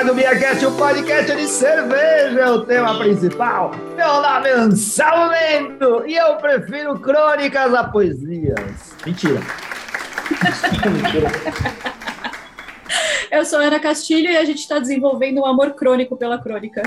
[0.00, 3.72] mais um BiaCast, o podcast de cerveja, é o tema principal.
[3.94, 8.94] Meu nome é Anselmo Mendo e eu prefiro crônicas a poesias.
[9.04, 9.42] Mentira.
[10.90, 11.28] Mentira.
[13.30, 16.80] Eu sou Ana Castilho e a gente está desenvolvendo um amor crônico pela crônica.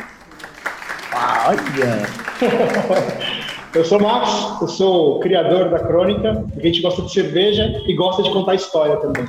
[1.13, 2.01] Olha!
[3.75, 7.81] Eu sou o Max, eu sou o criador da crônica, a gente gosta de cerveja
[7.87, 9.27] e gosta de contar história também.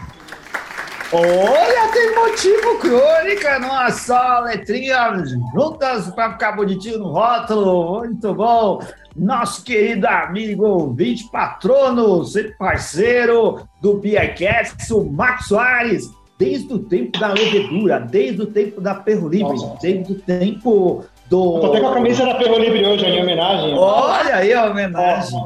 [1.16, 5.14] Olha, tem motivo crônica numa só letrinha
[5.54, 8.00] juntas para ficar bonitinho no rótulo.
[8.00, 8.80] Muito bom.
[9.14, 17.16] Nosso querido amigo ouvinte, patrono, sempre parceiro do Biacast, o Max Soares, desde o tempo
[17.20, 21.54] da levedura, desde o tempo da Perro Livre, desde o tempo do.
[21.56, 23.78] Eu tô até com a camisa da Perro Livre hoje, em homenagem.
[23.78, 25.40] Olha aí a homenagem.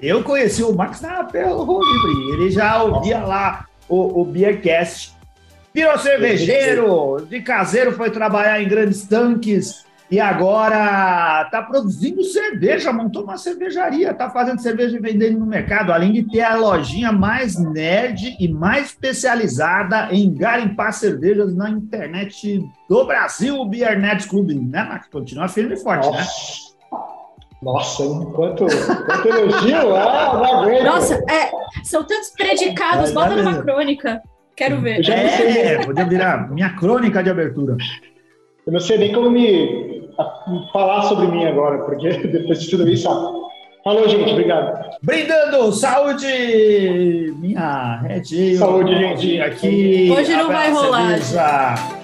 [0.00, 5.12] Eu conheci o Max na Perro Livre, ele já ouvia lá o, o Beercast.
[5.74, 13.24] Virou cervejeiro, de caseiro foi trabalhar em grandes tanques e agora está produzindo cerveja, montou
[13.24, 17.58] uma cervejaria, está fazendo cerveja e vendendo no mercado, além de ter a lojinha mais
[17.58, 24.50] nerd e mais especializada em garimpar cervejas na internet do Brasil, o Beer Nerds Club,
[24.50, 25.08] né, Max?
[25.08, 26.18] Continua firme e forte, Nossa.
[26.18, 26.71] né?
[27.62, 28.02] Nossa,
[28.34, 29.94] quanto, quanto elogio!
[29.94, 30.84] Ah, não aguento.
[30.84, 31.50] Nossa, é,
[31.84, 34.20] são tantos predicados, bota numa crônica.
[34.56, 34.98] Quero ver.
[34.98, 37.76] Eu já é, podia virar minha crônica de abertura.
[38.66, 40.08] Eu não sei nem como me
[40.72, 43.08] falar sobre mim agora, porque depois de tudo isso.
[43.84, 44.96] Falou, gente, obrigado.
[45.02, 47.34] Brindando, saúde!
[47.38, 48.56] Minha rede.
[48.56, 49.40] Saúde, gente.
[49.40, 50.08] Aqui.
[50.16, 51.18] Hoje não vai rolar.
[51.18, 52.01] Cerveja.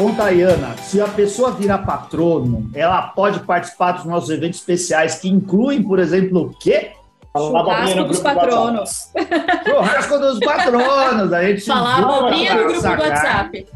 [0.00, 5.16] Conta aí, Ana, se a pessoa virar patrono, ela pode participar dos nossos eventos especiais,
[5.16, 6.92] que incluem, por exemplo, o quê?
[7.36, 9.10] Churrasco dos patronos.
[9.62, 11.30] Churrasco dos patronos.
[11.34, 13.66] A gente Falar abobrinha no grupo do WhatsApp.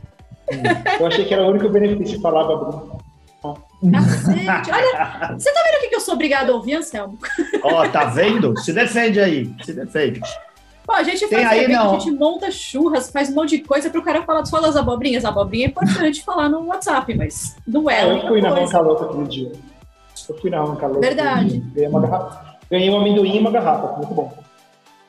[0.98, 2.94] Eu achei que era o único benefício falar abobrinha.
[3.92, 7.18] Cacete, olha, você tá vendo o que eu sou obrigado a ouvir, Anselmo?
[7.62, 8.58] Ó, oh, tá vendo?
[8.60, 10.22] Se defende aí, se defende.
[10.86, 13.88] Pô, a gente faz aí, evento, a gente monta churras, faz um monte de coisa
[13.88, 15.24] para o cara falar só das abobrinhas.
[15.24, 18.04] A abobrinha é importante falar no WhatsApp, mas não é.
[18.04, 19.52] Eu fui na Mancalota aquele dia.
[20.28, 21.00] Eu fui na Mancalota.
[21.00, 21.58] Verdade.
[21.74, 24.32] Ganhei, uma garrafa, ganhei um amendoim e uma garrafa, muito bom.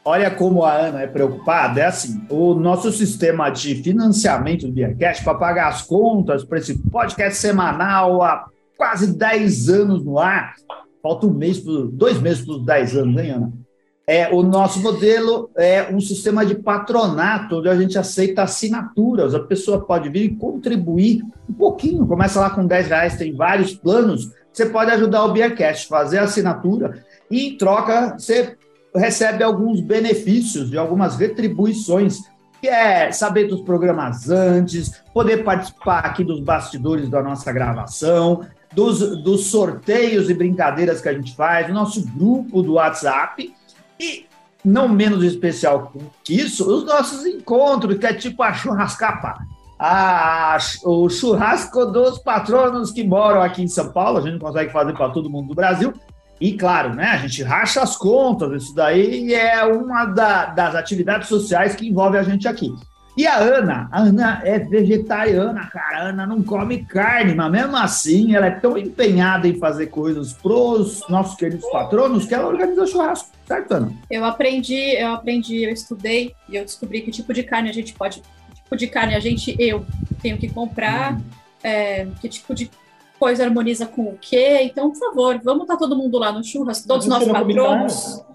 [0.08, 1.82] Olha como a Ana é preocupada.
[1.82, 6.78] É assim, o nosso sistema de financiamento do Beercast para pagar as contas para esse
[6.90, 8.46] podcast semanal há
[8.78, 10.54] quase 10 anos no ar.
[11.02, 11.62] Falta um mês,
[11.92, 13.65] dois meses para os 10 anos, hein, Ana?
[14.08, 19.34] É, o nosso modelo é um sistema de patronato, onde a gente aceita assinaturas.
[19.34, 22.06] A pessoa pode vir e contribuir um pouquinho.
[22.06, 24.30] Começa lá com 10 reais, tem vários planos.
[24.54, 28.56] Você pode ajudar o Beercast, fazer a assinatura e, em troca, você
[28.96, 32.20] recebe alguns benefícios e algumas retribuições,
[32.62, 38.42] que é saber dos programas antes, poder participar aqui dos bastidores da nossa gravação,
[38.72, 43.52] dos, dos sorteios e brincadeiras que a gente faz, do nosso grupo do WhatsApp
[44.00, 44.26] e,
[44.64, 49.38] não menos especial que isso, os nossos encontros, que é tipo a churrascapa.
[49.78, 54.94] A, o churrasco dos patronos que moram aqui em São Paulo, a gente consegue fazer
[54.94, 55.94] para todo mundo do Brasil.
[56.40, 61.30] E claro, né, a gente racha as contas, isso daí é uma da, das atividades
[61.30, 62.74] sociais que envolve a gente aqui.
[63.18, 65.98] E a Ana, a Ana é vegetariana, cara.
[65.98, 70.34] A Ana não come carne, mas mesmo assim ela é tão empenhada em fazer coisas
[70.34, 73.94] pros nossos queridos patronos que ela organiza churrasco, certo, Ana?
[74.12, 77.94] Eu aprendi, eu aprendi, eu estudei e eu descobri que tipo de carne a gente
[77.94, 78.22] pode.
[78.22, 79.86] Que tipo de carne a gente, eu,
[80.22, 81.22] tenho que comprar, hum.
[81.64, 82.70] é, que tipo de
[83.18, 84.60] coisa harmoniza com o quê.
[84.64, 88.26] Então, por favor, vamos estar todo mundo lá no churrasco, todos os nossos patronos.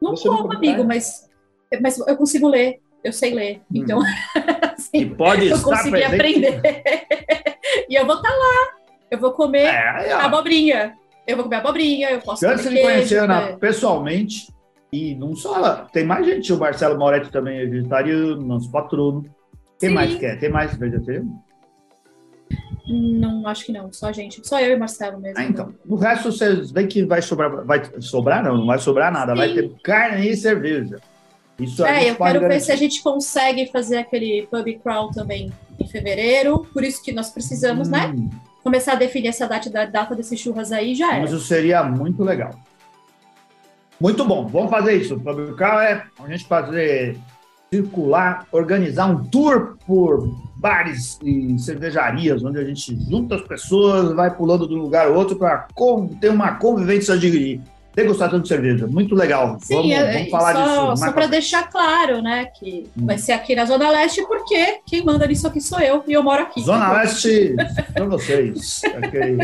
[0.00, 1.28] Não como, amigo, mas,
[1.82, 3.60] mas eu consigo ler eu sei ler.
[3.70, 3.76] Hum.
[3.76, 4.00] Então,
[4.76, 6.60] assim, e pode eu consegui aprender.
[7.88, 8.76] e eu vou estar tá lá.
[9.08, 10.94] Eu vou comer é, abobrinha.
[11.26, 13.56] Eu vou comer abobrinha, eu posso Antes de conhecer Ana é.
[13.56, 14.52] pessoalmente,
[14.92, 16.52] e não só ela, tem mais gente.
[16.52, 19.24] O Marcelo Moretti também é vegetariano, nosso patrono.
[19.78, 19.94] Quem Sim.
[19.94, 20.38] mais quer?
[20.38, 21.42] Tem mais vegetariano?
[22.88, 23.92] Não, acho que não.
[23.92, 24.46] Só a gente.
[24.46, 25.38] Só eu e Marcelo mesmo.
[25.38, 25.74] Ah, então.
[25.84, 27.64] No resto, vocês veem que vai sobrar.
[27.64, 29.32] Vai sobrar, não, não vai sobrar nada.
[29.32, 29.38] Sim.
[29.38, 31.00] Vai ter carne e cerveja.
[31.58, 32.48] Isso é, eu quero garantir.
[32.48, 35.50] ver se a gente consegue fazer aquele pub crawl também
[35.80, 36.66] em fevereiro.
[36.72, 38.28] Por isso que nós precisamos, né, hum.
[38.30, 38.40] né?
[38.62, 41.20] Começar a definir essa data, data desses churras aí já é.
[41.20, 42.50] Mas isso seria muito legal.
[44.00, 45.14] Muito bom, vamos fazer isso.
[45.14, 47.16] O pub crawl é a gente fazer
[47.72, 54.34] circular, organizar um tour por bares e cervejarias, onde a gente junta as pessoas, vai
[54.34, 55.66] pulando de um lugar ao outro para
[56.20, 57.60] ter uma convivência de
[57.96, 58.86] degustação de cerveja.
[58.86, 59.56] Muito legal.
[59.58, 61.04] Sim, vamos, é, vamos falar só, disso.
[61.06, 63.06] Só para deixar claro, né, que hum.
[63.06, 66.22] vai ser aqui na Zona Leste, porque quem manda nisso aqui sou eu e eu
[66.22, 66.62] moro aqui.
[66.62, 67.56] Zona Leste,
[67.94, 68.82] para vocês.
[68.98, 69.38] Okay.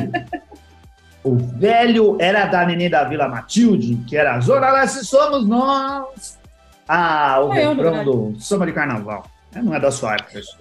[1.25, 6.39] O velho era da Nenê da Vila Matilde, que era Zona Leste somos nós.
[6.87, 9.25] Ah, o refrão do Samba de Carnaval.
[9.55, 10.59] É, não é da sua época isso.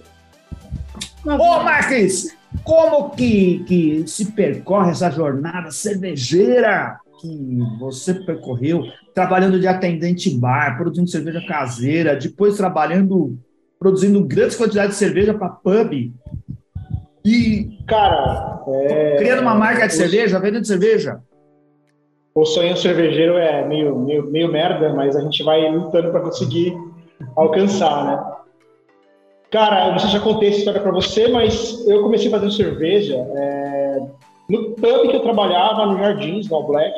[1.26, 8.82] Ô, Marques, como que, que se percorre essa jornada cervejeira que você percorreu,
[9.14, 13.38] trabalhando de atendente bar, produzindo cerveja caseira, depois trabalhando,
[13.78, 16.12] produzindo grandes quantidades de cerveja para pub?
[17.24, 19.16] E, cara, é...
[19.18, 21.20] criando uma marca de cerveja, vendendo cerveja?
[22.34, 26.74] O sonho cervejeiro é meio, meio, meio merda, mas a gente vai lutando para conseguir
[27.36, 28.32] alcançar, né?
[29.52, 32.50] Cara, eu não sei se já contei essa história para você, mas eu comecei fazendo
[32.50, 34.00] cerveja é,
[34.52, 36.94] no pub que eu trabalhava, no Jardins, no All Black.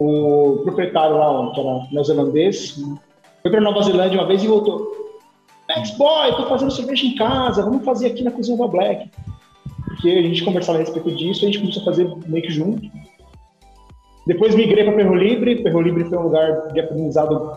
[0.00, 2.82] O proprietário lá, que era neozelandês,
[3.40, 4.90] foi para Nova Zelândia uma vez e voltou.
[5.68, 9.08] Max Boy, tô fazendo cerveja em casa, vamos fazer aqui na cozinha do All Black.
[9.86, 12.90] Porque a gente conversava a respeito disso, a gente começou a fazer meio que junto.
[14.26, 15.62] Depois migrei para Perro Libre.
[15.62, 17.56] Perro Libre foi um lugar de aprendizado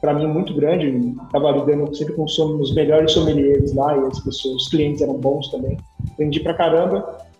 [0.00, 1.16] para mim muito grande.
[1.24, 5.48] Estava lidando sempre com os melhores sommeliers lá e as pessoas, os clientes eram bons
[5.48, 5.76] também.
[6.12, 7.31] Aprendi pra caramba.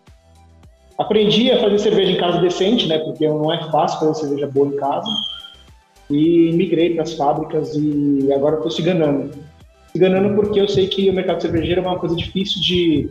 [1.02, 2.98] Aprendi a fazer cerveja em casa decente, né?
[2.98, 5.08] Porque não é fácil fazer cerveja boa em casa.
[6.10, 9.30] E migrei para as fábricas e agora estou se ganhando.
[9.92, 13.10] Se ganhando porque eu sei que o mercado cervejeiro é uma coisa difícil de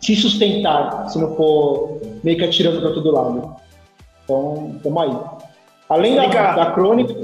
[0.00, 3.56] se sustentar se não for meio que atirando para todo lado.
[4.24, 5.16] Então, estamos aí.
[5.88, 7.14] Além da, da crônica,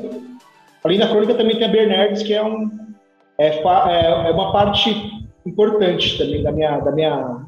[0.86, 2.70] Além da crônica, também tem a Bernardes, que é, um,
[3.38, 7.44] é, é, é uma parte importante também da minha, da minha,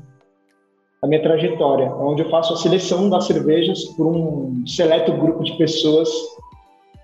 [1.00, 5.56] da minha trajetória, onde eu faço a seleção das cervejas por um seleto grupo de
[5.56, 6.08] pessoas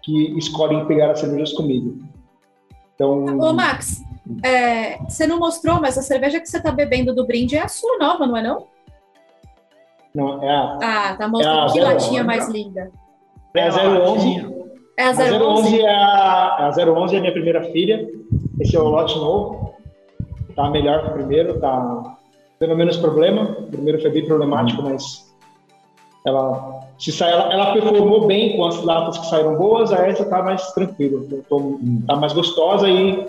[0.02, 1.98] que escolhem pegar as cervejas comigo.
[2.94, 4.02] Então, Ô, Max,
[4.44, 7.68] é, você não mostrou, mas a cerveja que você está bebendo do brinde é a
[7.68, 8.66] sua nova, não é não?
[10.14, 10.78] Não, é a...
[10.82, 12.90] Ah, tá mostrando é que latinha mais linda.
[13.54, 14.54] É a 011.
[14.96, 15.22] É a 011?
[15.22, 18.08] A 011 é a, a 011 é a minha primeira filha.
[18.60, 19.74] Esse é o lote novo.
[20.54, 22.16] Tá melhor que o primeiro, tá
[22.64, 23.56] tendo menos problema.
[23.60, 24.90] O primeiro foi bem problemático, uhum.
[24.90, 25.34] mas
[26.26, 30.24] ela se sai, ela, ela, performou bem com as latas que saíram boas, a essa
[30.24, 32.02] tá mais tranquila, tô, uhum.
[32.06, 33.26] tá mais gostosa e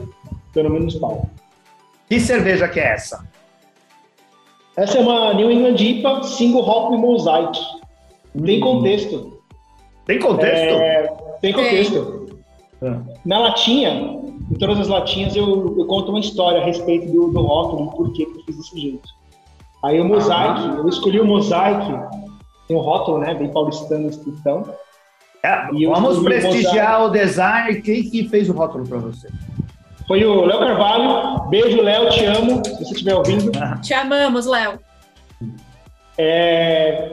[0.53, 1.29] pelo menos pau.
[2.09, 3.27] Que cerveja que é essa?
[4.77, 7.59] Essa é uma New England IPA Single Hop Mosaic.
[8.45, 8.77] Tem uhum.
[8.77, 9.39] contexto.
[10.05, 10.75] Tem contexto?
[10.75, 12.39] É, tem contexto.
[12.81, 12.95] É.
[13.25, 14.21] Na latinha,
[14.51, 17.95] em todas as latinhas, eu, eu conto uma história a respeito do, do rótulo e
[17.97, 19.14] por que eu fiz desse jeito.
[19.85, 21.85] Aí o mosaic, ah, eu escolhi o mosaic,
[22.67, 24.63] tem um rótulo, né, bem paulistano, então.
[25.43, 27.81] É, vamos prestigiar o, o design.
[27.81, 29.29] Quem que fez o rótulo para você?
[30.07, 31.47] Foi o Léo Carvalho.
[31.49, 33.51] Beijo, Léo, te amo, se você estiver ouvindo.
[33.83, 34.79] Te amamos, Léo.
[36.17, 37.11] É,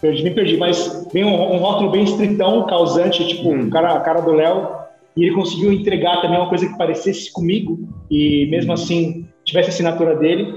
[0.00, 3.68] Perdi, me perdi, mas vem um, um rótulo bem estritão, causante, tipo, hum.
[3.68, 4.68] cara, a cara do Léo,
[5.16, 9.72] e ele conseguiu entregar também uma coisa que parecesse comigo, e mesmo assim tivesse a
[9.72, 10.54] assinatura dele.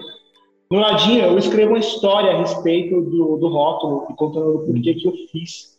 [0.71, 4.93] No ladinho, eu escrevo uma história a respeito do, do rótulo, e contando o porquê
[4.93, 5.75] que eu fiz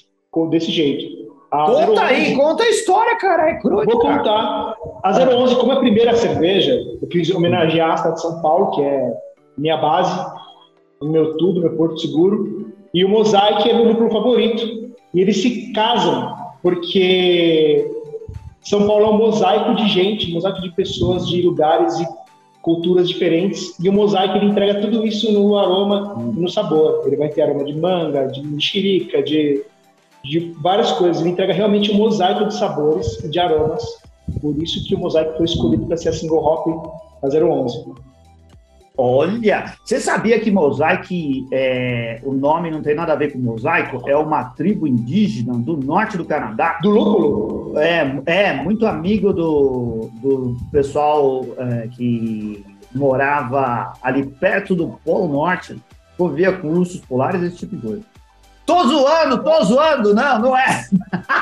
[0.50, 1.32] desse jeito.
[1.50, 3.84] A conta 011, aí, conta a história, cara, é cru.
[3.84, 4.74] Vou contar.
[5.02, 8.70] A 011, como é a primeira cerveja, eu quis homenagear a cidade de São Paulo,
[8.72, 9.12] que é
[9.56, 10.14] minha base,
[11.00, 12.72] o meu tudo, meu porto seguro.
[12.92, 14.92] E o Mosaic é meu núcleo favorito.
[15.14, 17.90] E eles se casam porque
[18.60, 22.06] São Paulo é um mosaico de gente, um mosaico de pessoas, de lugares e
[22.62, 23.78] culturas diferentes.
[23.78, 27.02] E o mosaico ele entrega tudo isso no aroma e no sabor.
[27.06, 29.62] Ele vai ter aroma de manga, de mexerica, de,
[30.24, 31.20] de várias coisas.
[31.20, 33.84] Ele entrega realmente um mosaico de sabores e de aromas.
[34.40, 36.92] Por isso que o mosaico foi escolhido para ser a single hop
[37.22, 37.84] a 011.
[38.96, 41.06] Olha, você sabia que mosaico,
[41.50, 44.02] é, o nome não tem nada a ver com mosaico?
[44.06, 46.78] É uma tribo indígena do norte do Canadá.
[46.82, 47.78] Do lúpulo?
[47.78, 55.76] É, é muito amigo do, do pessoal é, que morava ali perto do Polo Norte,
[56.34, 58.11] via com ursos polares, esse tipo de coisa.
[58.64, 60.14] Tô zoando, tô zoando.
[60.14, 60.86] Não, não é.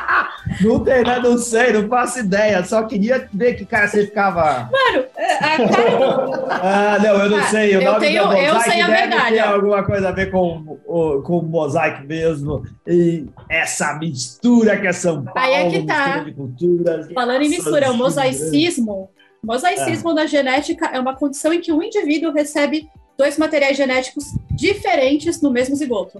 [0.60, 1.18] não tem, né?
[1.18, 2.64] Não sei, não faço ideia.
[2.64, 4.70] Só queria ver que, cara, você ficava.
[4.70, 6.48] Mano, é, a cara.
[6.50, 7.76] ah, não, eu não ah, sei.
[7.76, 9.32] O eu nome tenho, eu sei a verdade.
[9.32, 12.64] Tem alguma coisa a ver com, com o mosaico mesmo.
[12.86, 15.38] E essa mistura que é São Paulo.
[15.38, 16.24] Aí é que tá.
[16.34, 19.10] Culturas, Falando em mistura, o mosaicismo.
[19.42, 20.14] Mosaicismo é.
[20.14, 25.50] na genética é uma condição em que um indivíduo recebe dois materiais genéticos diferentes no
[25.50, 26.18] mesmo zigoto.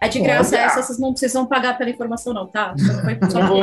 [0.00, 0.64] É de graça Olha.
[0.64, 2.74] essa, vocês não precisam pagar pela informação, não, tá?
[3.30, 3.58] Só vou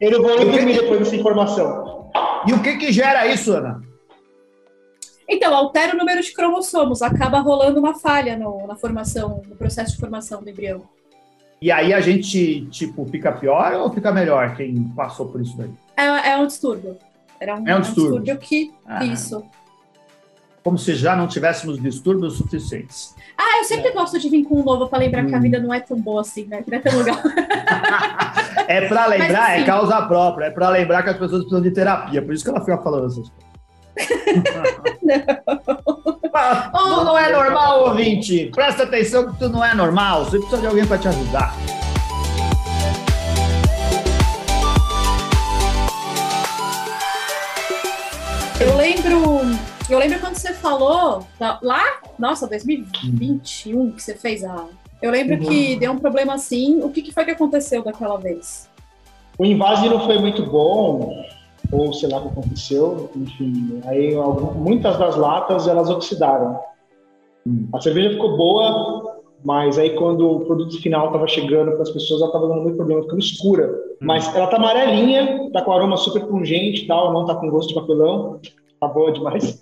[0.00, 2.10] eu não vou imprimir depois dessa informação.
[2.46, 3.80] E o que que gera isso, Ana?
[5.26, 9.94] Então, altera o número de cromossomos, acaba rolando uma falha no, na formação, no processo
[9.94, 10.82] de formação do embrião.
[11.60, 15.70] E aí a gente, tipo, fica pior ou fica melhor quem passou por isso daí?
[15.96, 16.98] É, é um distúrbio.
[17.40, 18.16] Era um, é um, distúrbio.
[18.16, 18.74] um distúrbio que.
[18.84, 19.04] Ah.
[19.04, 19.42] Isso.
[20.62, 23.14] Como se já não tivéssemos distúrbios suficientes.
[23.36, 23.92] Ah, eu sempre é.
[23.92, 25.28] gosto de vir com um novo para lembrar hum.
[25.28, 25.42] que a hum.
[25.42, 26.62] vida não é tão boa assim, né?
[26.62, 27.16] Que não é tão legal.
[28.68, 30.46] é para lembrar, Mas, é assim, é causa própria.
[30.46, 32.22] É para lembrar que as pessoas precisam de terapia.
[32.22, 33.44] Por isso que ela fica falando essas coisas
[35.02, 36.98] não.
[36.98, 38.50] tu não é normal, ouvinte.
[38.54, 40.24] Presta atenção que tu não é normal.
[40.24, 41.54] Você precisa de alguém para te ajudar.
[48.60, 49.40] Eu lembro,
[49.90, 51.26] eu lembro quando você falou
[51.62, 54.66] lá, nossa, 2021 que você fez a.
[55.02, 55.48] Eu lembro uhum.
[55.48, 56.82] que deu um problema assim.
[56.82, 58.70] O que, que foi que aconteceu daquela vez?
[59.38, 61.24] O invase não foi muito bom
[61.72, 64.14] ou sei lá o que aconteceu, enfim, aí
[64.54, 66.58] muitas das latas elas oxidaram.
[67.72, 72.20] A cerveja ficou boa, mas aí quando o produto final estava chegando para as pessoas,
[72.20, 73.66] ela estava dando muito problema, ficando escura.
[73.66, 73.96] Hum.
[74.06, 77.74] Mas ela tá amarelinha, tá com aroma super pungente, tal, não tá com gosto de
[77.74, 78.40] papelão,
[78.80, 79.60] tá boa demais.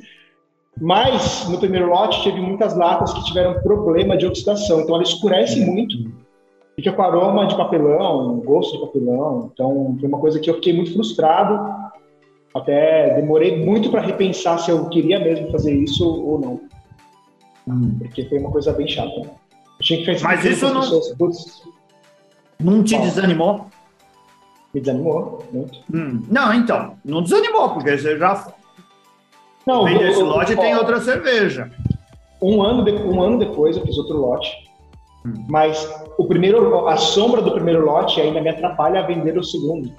[0.80, 5.60] Mas no primeiro lote teve muitas latas que tiveram problema de oxidação, então ela escurece
[5.60, 5.96] muito,
[6.74, 9.50] fica com aroma de papelão, gosto de papelão.
[9.52, 11.82] Então foi uma coisa que eu fiquei muito frustrado
[12.54, 16.60] até demorei muito para repensar se eu queria mesmo fazer isso ou não.
[17.66, 17.98] Hum.
[17.98, 19.10] Porque foi uma coisa bem chata.
[19.10, 19.30] Eu
[19.80, 21.62] tinha que fazer Mas isso não, pessoas,
[22.60, 23.66] não te desanimou?
[24.74, 25.78] Me desanimou muito.
[25.92, 26.22] Hum.
[26.28, 28.52] Não, então, não desanimou, porque você já
[29.66, 31.70] não, vem desse lote e tem outra cerveja.
[32.40, 34.50] Um ano, de, um ano depois eu fiz outro lote.
[35.24, 35.44] Hum.
[35.48, 35.88] Mas
[36.18, 39.92] o primeiro, a sombra do primeiro lote ainda me atrapalha a vender o segundo.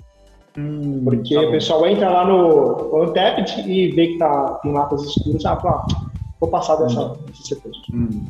[0.57, 5.03] Hum, Porque tá o pessoal entra lá no Untapped e vê que tá, tem latas
[5.03, 6.05] escuras, ah, fala, ah,
[6.39, 7.17] vou passar dessa, hum.
[7.27, 7.71] desse setor.
[7.93, 8.25] Hum.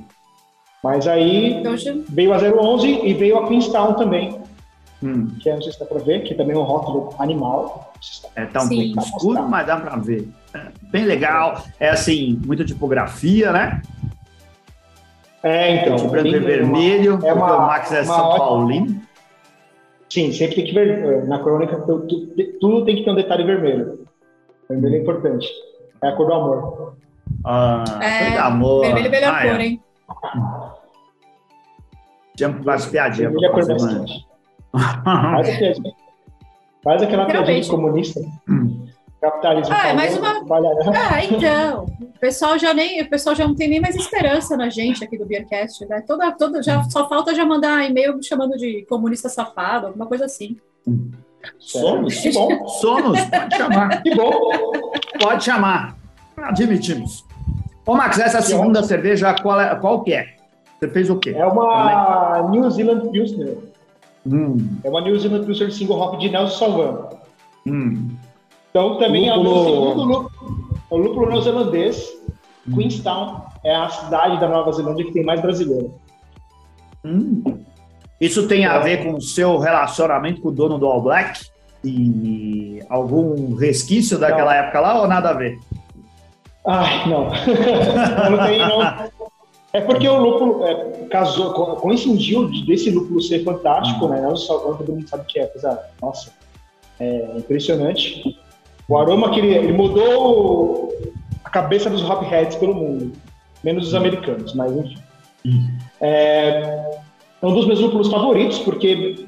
[0.84, 1.76] Mas aí então,
[2.10, 4.43] veio a 011 e veio a Queenstown também.
[5.04, 5.28] Hum.
[5.42, 7.94] Que é, não sei se dá pra ver, que também é um rótulo animal.
[8.36, 8.94] É, tá um Sim.
[8.94, 10.30] pouco escuro, mas dá pra ver.
[10.54, 11.62] É, bem legal.
[11.78, 13.82] É assim, muita tipografia, né?
[15.44, 15.98] É, então.
[15.98, 19.02] De branco e vermelho, é uma, o Max é São ótima, Paulino.
[20.10, 20.88] Sim, sempre tem que ver.
[20.88, 22.08] Eh, na crônica, tudo,
[22.62, 24.06] tudo tem que ter um detalhe vermelho.
[24.70, 25.50] Vermelho é importante.
[26.02, 26.96] É a cor do amor.
[27.44, 28.82] Ah, é, cor do amor.
[28.86, 29.66] Vermelho é melhor ah, cor, é.
[29.66, 29.84] hein?
[32.38, 34.06] Tinha umas piadinhas pra fazer, mano.
[34.74, 35.78] Faz,
[36.84, 38.20] Faz aquela piadinha comunista.
[38.50, 38.88] Hum.
[39.22, 39.74] Capitalismo.
[39.74, 40.44] Ah, é mais uma.
[40.94, 41.86] Ah, então.
[42.02, 45.18] O pessoal já nem, o pessoal já não tem nem mais esperança na gente aqui
[45.18, 46.04] do Beercast, né?
[46.06, 50.58] Toda, toda, já só falta já mandar e-mail chamando de comunista safado, alguma coisa assim.
[51.58, 52.68] Somos, que bom.
[52.68, 54.04] Somos, pode chamar.
[54.04, 54.52] Que bom.
[55.22, 55.98] Pode chamar.
[56.38, 57.26] Admitimos.
[57.86, 60.36] Ô, Max, essa segunda cerveja, qual, é, qual que é?
[60.80, 61.34] Você fez o quê?
[61.38, 63.58] É uma New Zealand Pilsner.
[64.26, 64.78] Hum.
[64.84, 67.10] É uma New Zealand Pilsner single hop de Nelson Salvan.
[67.68, 68.10] Hum.
[68.70, 69.50] Então, também lúpulo...
[69.50, 70.32] é o segundo lúpulo,
[70.90, 72.10] o lúpulo neozelandês.
[72.68, 72.76] Hum.
[72.76, 75.94] Queenstown é a cidade da Nova Zelândia que tem mais brasileiro.
[77.04, 77.44] Hum.
[78.20, 81.42] Isso tem a ver com o seu relacionamento com o dono do All Black?
[81.84, 84.60] E algum resquício daquela não.
[84.62, 85.60] época lá ou nada a ver?
[86.66, 87.26] Ai, não.
[88.32, 89.23] não tem, não.
[89.74, 94.10] É porque o lúpulo é, casou, coincidiu desse lúpulo ser fantástico, hum.
[94.10, 94.22] né?
[94.22, 96.32] Não só todo mundo sabe que é, apesar, nossa,
[97.00, 98.38] é impressionante.
[98.88, 100.94] O aroma que ele, ele mudou
[101.44, 103.14] a cabeça dos hopheads pelo mundo,
[103.64, 104.98] menos os americanos, mas enfim.
[106.00, 107.00] É,
[107.42, 109.26] é um dos meus lúpulos favoritos, porque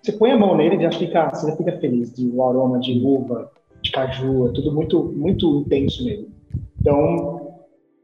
[0.00, 3.50] você põe a mão nele já fica, você já fica feliz o aroma de uva,
[3.82, 6.28] de caju, é tudo muito, muito intenso nele.
[6.80, 7.39] Então,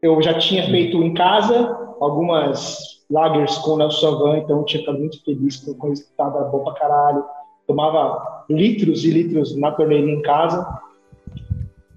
[0.06, 2.78] eu já tinha feito em casa algumas
[3.10, 6.46] lagers com o Nelson Savan, então eu tinha ficado muito feliz com o resultado, era
[6.46, 7.24] bom pra caralho
[7.66, 10.66] tomava litros e litros na torneira em casa.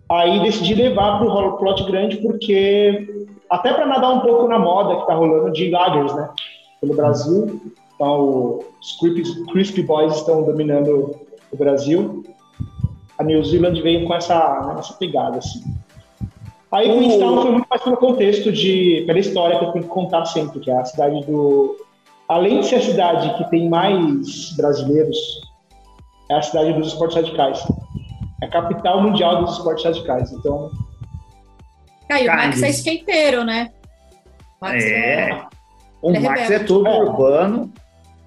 [0.10, 4.96] Aí decidi levar para o plot grande porque até para nadar um pouco na moda
[4.96, 6.30] que está rolando de lagers, né,
[6.82, 7.62] pelo Brasil.
[7.96, 11.16] Então os Crispy, Crispy Boys estão dominando
[11.52, 12.24] o Brasil.
[13.18, 15.62] A New Zealand veio com essa, né, essa pegada assim.
[16.72, 19.90] Aí o Queenstown foi muito mais pelo contexto de pela história que eu tenho que
[19.90, 21.76] contar sempre, que é a cidade do
[22.28, 25.18] além de ser a cidade que tem mais brasileiros
[26.30, 27.68] é a cidade dos esportes radicais.
[28.42, 30.32] É a capital mundial dos esportes radicais.
[30.32, 30.72] Então.
[32.10, 33.72] Aí, o Max é skateiro, né?
[34.62, 35.32] Max é.
[35.32, 35.46] é.
[36.02, 37.00] O Ele é Max é todo É.
[37.02, 37.72] urbano.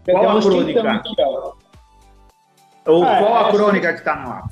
[0.04, 0.80] Tem Qual a crônica?
[0.80, 1.52] 30 aqui, ó.
[2.86, 4.48] Ou Ah, qual a é, crônica que tá no ar?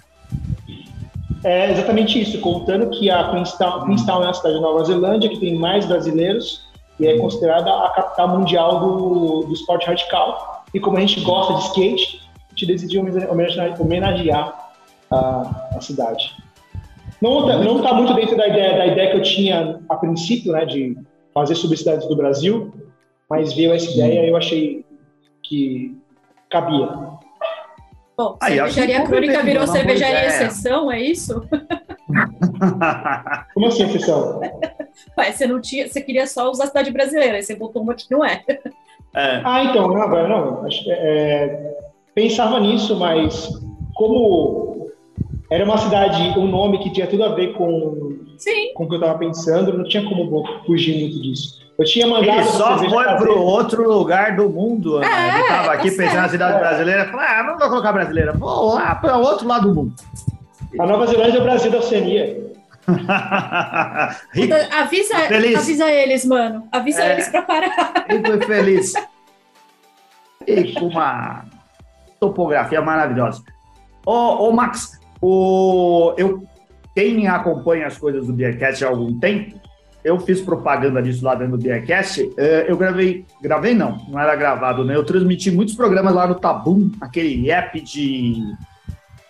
[1.42, 5.38] É exatamente isso, contando que a Queenstown, Queenstown é uma cidade da Nova Zelândia que
[5.38, 6.62] tem mais brasileiros
[6.99, 10.64] e é considerada a capital mundial do, do esporte radical.
[10.75, 14.70] E como a gente gosta de skate, a gente decidiu homenagear, homenagear
[15.11, 16.37] a, a cidade.
[17.23, 20.52] Não está não tá muito dentro da ideia, da ideia que eu tinha a princípio,
[20.52, 20.97] né, de
[21.32, 22.73] fazer sobre cidades do Brasil,
[23.28, 24.85] mas veio essa ideia e eu achei
[25.42, 25.97] que
[26.50, 27.09] cabia.
[28.20, 30.28] Bom, Aí, cervejaria crônica virou cervejaria ideia.
[30.28, 31.42] exceção, é isso?
[33.54, 34.42] Como assim, exceção?
[35.16, 37.94] Ué, você não tinha, você queria só usar a cidade brasileira, aí você botou uma
[37.94, 38.44] que não é.
[39.14, 39.40] É.
[39.42, 40.66] Ah, então, não, agora não.
[40.66, 41.78] Acho que, é,
[42.14, 43.48] pensava nisso, mas
[43.94, 44.79] como
[45.50, 48.95] era uma cidade, um nome que tinha tudo a ver com, Sim, com o que
[48.95, 51.59] eu estava pensando, não tinha como fugir muito disso.
[51.78, 52.38] Eu tinha mandado.
[52.40, 54.99] Ele só foi pro outro lugar do mundo.
[54.99, 55.07] Ana.
[55.07, 57.07] É, Ele tava aqui tá pensando na cidade brasileira.
[57.07, 58.33] Falou, ah, não vou colocar brasileira.
[58.35, 59.95] Vou lá para outro lado do mundo.
[60.78, 62.50] A Nova Zelândia é o Brasil da Oceania.
[64.35, 65.59] Rico, avisa, Feliz.
[65.59, 66.69] avisa eles, mano.
[66.71, 67.12] Avisa É.
[67.14, 68.04] eles pra parar.
[68.09, 68.92] rico e feliz.
[70.47, 71.45] E com uma
[72.21, 73.42] topografia maravilhosa.
[74.04, 76.42] Ô, ô Max, o, eu,
[76.94, 79.60] quem me acompanha as coisas do Beercast há algum tempo,
[80.02, 82.30] eu fiz propaganda disso lá dentro do Beercast.
[82.38, 84.96] eh, Eu gravei, gravei não, não era gravado, né?
[84.96, 88.42] Eu transmiti muitos programas lá no Tabum, aquele app de,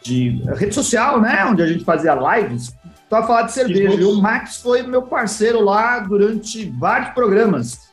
[0.04, 1.44] de rede social, né?
[1.44, 2.72] Onde a gente fazia lives,
[3.08, 4.00] para falar de cerveja.
[4.00, 7.89] E o Max foi meu parceiro lá durante vários programas.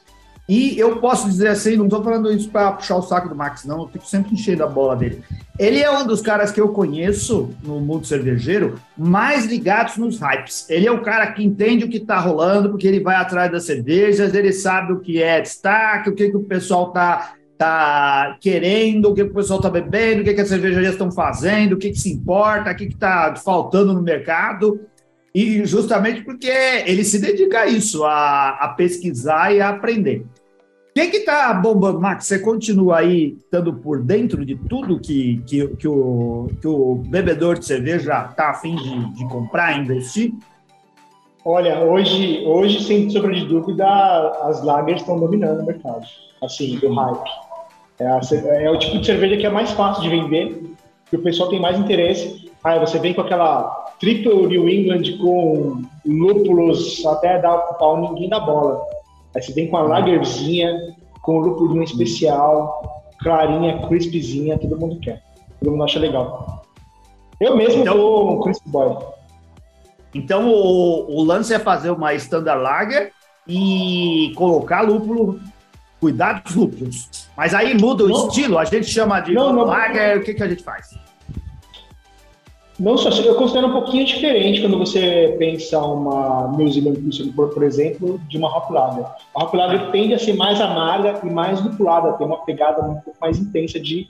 [0.47, 3.65] E eu posso dizer assim, não estou falando isso para puxar o saco do Max,
[3.65, 5.21] não, eu fico sempre enchendo a bola dele.
[5.59, 10.69] Ele é um dos caras que eu conheço no mundo cervejeiro mais ligados nos hypes.
[10.69, 13.65] Ele é o cara que entende o que está rolando, porque ele vai atrás das
[13.65, 19.09] cervejas, ele sabe o que é destaque, o que, que o pessoal está tá querendo,
[19.09, 21.77] o que, que o pessoal está bebendo, o que, que as cervejarias estão fazendo, o
[21.77, 24.79] que, que se importa, o que está faltando no mercado.
[25.33, 26.49] E justamente porque
[26.85, 30.25] ele se dedica a isso, a, a pesquisar e a aprender.
[30.97, 32.25] O que está bombando, Max?
[32.25, 37.59] Você continua aí estando por dentro de tudo que, que, que, o, que o bebedor
[37.59, 40.33] de cerveja está afim de, de comprar, investir?
[41.45, 43.85] Olha, hoje, hoje, sem sombra de dúvida,
[44.41, 46.03] as lagers estão dominando o mercado,
[46.43, 47.29] assim, do hype.
[47.99, 48.19] É, a
[48.63, 50.63] é o tipo de cerveja que é mais fácil de vender,
[51.11, 52.51] que o pessoal tem mais interesse.
[52.63, 58.29] Aí você vem com aquela triple New England com lúpulos até dar o pau, ninguém
[58.29, 58.96] dá bola.
[59.35, 60.73] Aí você vem com a lagerzinha,
[61.21, 65.21] com o lúpulo especial, clarinha, crispzinha, todo mundo quer.
[65.59, 66.63] Todo mundo acha legal.
[67.39, 68.97] Eu mesmo Então- tô um crisp boy.
[70.15, 73.11] Então, o, o lance é fazer uma Standard Lager
[73.47, 75.39] e colocar lúpulo,
[75.99, 77.27] cuidar dos lúpulos.
[77.35, 78.27] Mas aí muda o Não.
[78.27, 79.65] estilo, a gente chama de Não, não.
[79.65, 80.87] Lager, o que, que a gente faz?
[82.79, 87.49] Não só, eu considero um pouquinho diferente quando você pensa uma New Zealand Pilsen, por,
[87.49, 89.03] por exemplo, de uma Hop Lager.
[89.35, 92.95] A Hop Lager tende a ser mais amarga e mais lupulada, tem uma pegada um
[92.95, 94.07] pouco mais intensa de,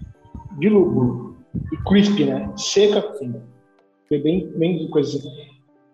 [0.59, 1.37] de lúpulo.
[1.71, 2.51] E crisp, né?
[2.57, 3.35] Seca, assim.
[4.09, 5.31] Foi bem, bem coisa assim.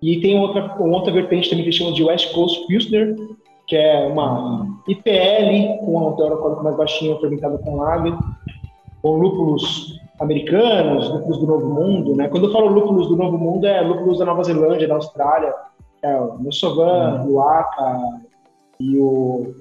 [0.02, 3.16] E tem outra, outra vertente também que eles chamam de West Coast Pilsner,
[3.68, 8.18] que é uma IPL com um teor alcoólico mais baixinho, fermentado com lager,
[9.02, 12.28] com lúpulos americanos, lúpulos do Novo Mundo, né?
[12.28, 15.54] Quando eu falo lúpulos do Novo Mundo, é lúpulos da Nova Zelândia, da Austrália,
[16.02, 18.22] é o Nosovan, o Aka
[18.80, 19.54] e o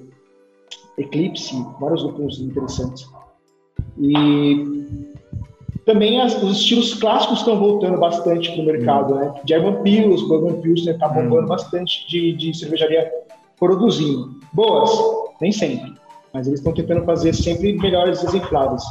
[0.97, 3.07] Eclipse, vários lúpulos interessantes.
[3.99, 4.83] E
[5.85, 9.33] também as- os estilos clássicos estão voltando bastante para o mercado, né?
[9.47, 13.11] German Pils, Bourbon Pilsner está bombando bastante de, de cervejaria
[13.59, 14.31] produzindo.
[14.53, 14.91] Boas,
[15.41, 15.93] nem sempre,
[16.33, 18.83] mas eles estão tentando fazer sempre melhores exemplares.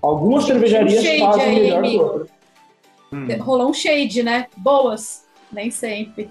[0.00, 2.28] Algumas cervejarias shade fazem aí, melhor que outras.
[3.12, 3.26] Hum.
[3.40, 4.46] Rolou um shade, né?
[4.56, 6.30] Boas, nem sempre.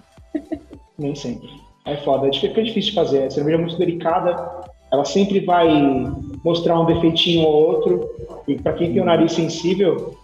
[0.98, 1.50] Nem sempre.
[1.86, 3.24] É foda, é difícil, fica difícil de fazer.
[3.24, 5.70] A cerveja é muito delicada, ela sempre vai
[6.44, 8.10] mostrar um defeitinho ou outro,
[8.48, 10.16] e para quem tem o nariz sensível,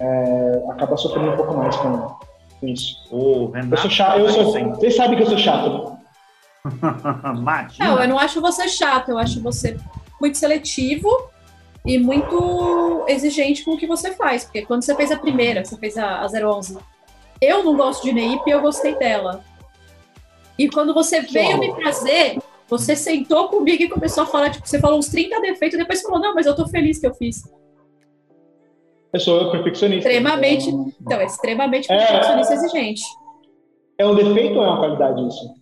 [0.00, 2.14] é, acaba sofrendo um pouco mais com,
[2.62, 2.96] isso.
[3.10, 4.52] O Eu Renato sou chato, eu sou.
[4.52, 5.96] Vocês sabem que eu sou chato.
[7.78, 9.76] Não, eu não acho você chato, eu acho você
[10.20, 11.08] muito seletivo
[11.86, 14.44] e muito exigente com o que você faz.
[14.44, 16.76] Porque quando você fez a primeira, você fez a, a 011,
[17.40, 19.44] eu não gosto de Neip e eu gostei dela.
[20.58, 24.80] E quando você veio me trazer, você sentou comigo e começou a falar, tipo, você
[24.80, 27.42] falou uns 30 defeitos, depois falou, não, mas eu tô feliz que eu fiz.
[29.12, 30.08] Eu sou perfeccionista.
[30.08, 31.96] Extremamente, Então, então, é extremamente É.
[31.96, 33.02] perfeccionista e exigente.
[33.98, 35.54] É um defeito ou é uma qualidade isso?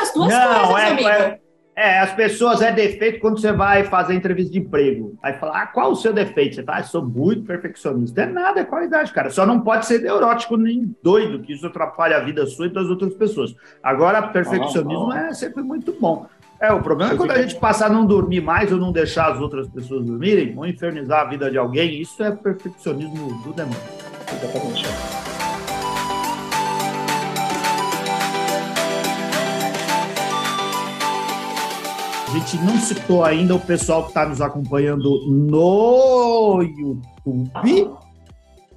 [0.00, 1.08] As duas não, coisas, é, amigo.
[1.08, 1.40] é,
[1.74, 5.16] É, as pessoas é defeito quando você vai fazer entrevista de emprego.
[5.22, 6.56] Aí fala, ah, qual o seu defeito?
[6.56, 8.22] Você fala, ah, sou muito perfeccionista.
[8.22, 9.30] É nada, é qualidade, cara.
[9.30, 12.86] Só não pode ser neurótico nem doido, que isso atrapalha a vida sua e das
[12.88, 13.54] outras pessoas.
[13.82, 16.26] Agora, perfeccionismo é sempre muito bom.
[16.60, 19.32] É, o problema é quando a gente passar a não dormir mais ou não deixar
[19.32, 23.80] as outras pessoas dormirem, ou infernizar a vida de alguém, isso é perfeccionismo do demônio.
[24.30, 25.29] Exatamente.
[32.30, 37.90] A gente não citou ainda o pessoal que está nos acompanhando no YouTube.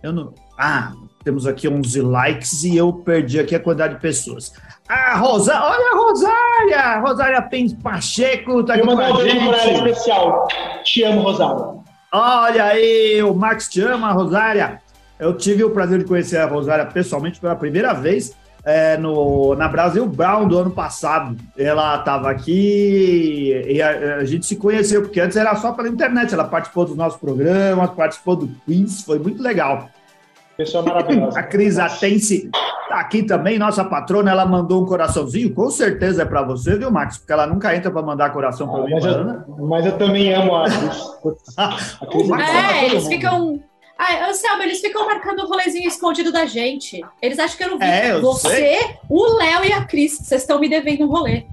[0.01, 0.33] Eu não...
[0.57, 0.91] Ah,
[1.23, 4.53] temos aqui 11 likes e eu perdi aqui a quantidade de pessoas.
[4.89, 6.99] Ah, Rosa, olha a Rosária!
[7.01, 9.75] Rosária Pens Pacheco tá aqui com a gente.
[9.75, 10.47] Especial.
[10.83, 11.83] Te amo, Rosária.
[12.11, 14.81] Olha aí, o Max te ama, Rosária.
[15.19, 18.35] Eu tive o prazer de conhecer a Rosária pessoalmente pela primeira vez
[18.65, 21.35] é, no, na Brasil Brown do ano passado.
[21.57, 26.33] Ela estava aqui e a, a, gente se conheceu, porque antes era só pela internet.
[26.33, 29.89] Ela participou dos nossos programas, participou do quiz, foi muito legal.
[30.55, 31.37] Pessoa maravilhosa.
[31.39, 32.49] a Cris Atense
[32.87, 36.91] tá aqui também, nossa patrona, ela mandou um coraçãozinho, com certeza é para você, viu,
[36.91, 37.17] Max?
[37.17, 40.31] Porque ela nunca entra para mandar coração para ah, mim, mas eu, mas eu também
[40.31, 41.57] amo a Cris.
[41.57, 43.59] a Cris é, eles ficam
[43.97, 47.01] ah, Anselmo, eles ficam marcando o um rolezinho escondido da gente.
[47.21, 47.85] Eles acham que eu não vi.
[47.85, 48.97] É, eu Você, sei.
[49.09, 51.45] o Léo e a Cris, vocês estão me devendo um rolê.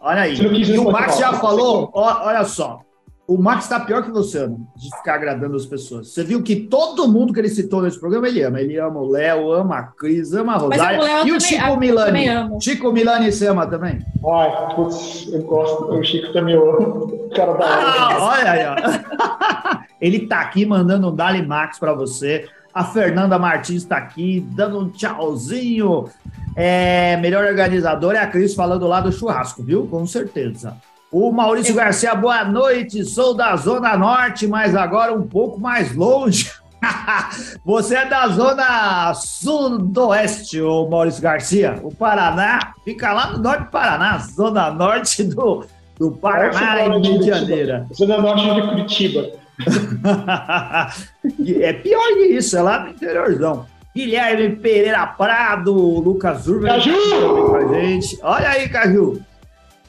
[0.00, 0.34] Olha aí.
[0.34, 2.80] E o Max já falou, olha só,
[3.28, 6.08] o Max está pior que você, Ana, de ficar agradando as pessoas.
[6.08, 8.58] Você viu que todo mundo que ele citou nesse programa, ele ama.
[8.58, 11.26] Ele ama o Léo, ama a Cris, ama a Rosária.
[11.26, 12.26] e o Chico Milani.
[12.58, 14.02] Chico Milani você ama também?
[14.26, 15.92] Ai, putz, eu gosto.
[15.92, 19.78] O Chico também o cara da ah, Olha aí, ó.
[20.00, 22.48] ele tá aqui mandando um Dali Max para você.
[22.72, 26.08] A Fernanda Martins está aqui, dando um tchauzinho.
[26.56, 29.86] É, melhor organizador é a Cris falando lá do churrasco, viu?
[29.86, 30.74] Com certeza.
[31.10, 33.02] O Maurício Garcia, boa noite.
[33.02, 36.50] Sou da Zona Norte, mas agora um pouco mais longe.
[37.64, 41.80] Você é da Zona Sudoeste, o Maurício Garcia.
[41.82, 45.64] O Paraná fica lá no norte do Paraná, Zona Norte do,
[45.98, 47.86] do Paraná e Rio de Janeiro.
[47.94, 49.30] Zona Norte de Curitiba.
[51.60, 53.66] é pior que isso, é lá no interiorzão.
[53.96, 56.68] Guilherme Pereira Prado, Lucas Urban.
[56.68, 57.46] Caju!
[57.46, 58.18] Com a gente.
[58.22, 59.20] Olha aí, Caju.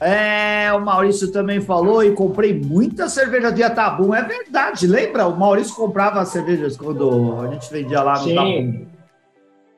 [0.00, 4.14] É, o Maurício também falou e comprei muita cerveja de Atabum.
[4.14, 5.26] É verdade, lembra?
[5.26, 8.86] O Maurício comprava cervejas quando a gente vendia lá no Sim.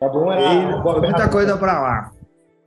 [0.01, 0.33] Atabum.
[0.33, 2.13] era e, muita coisa para lá.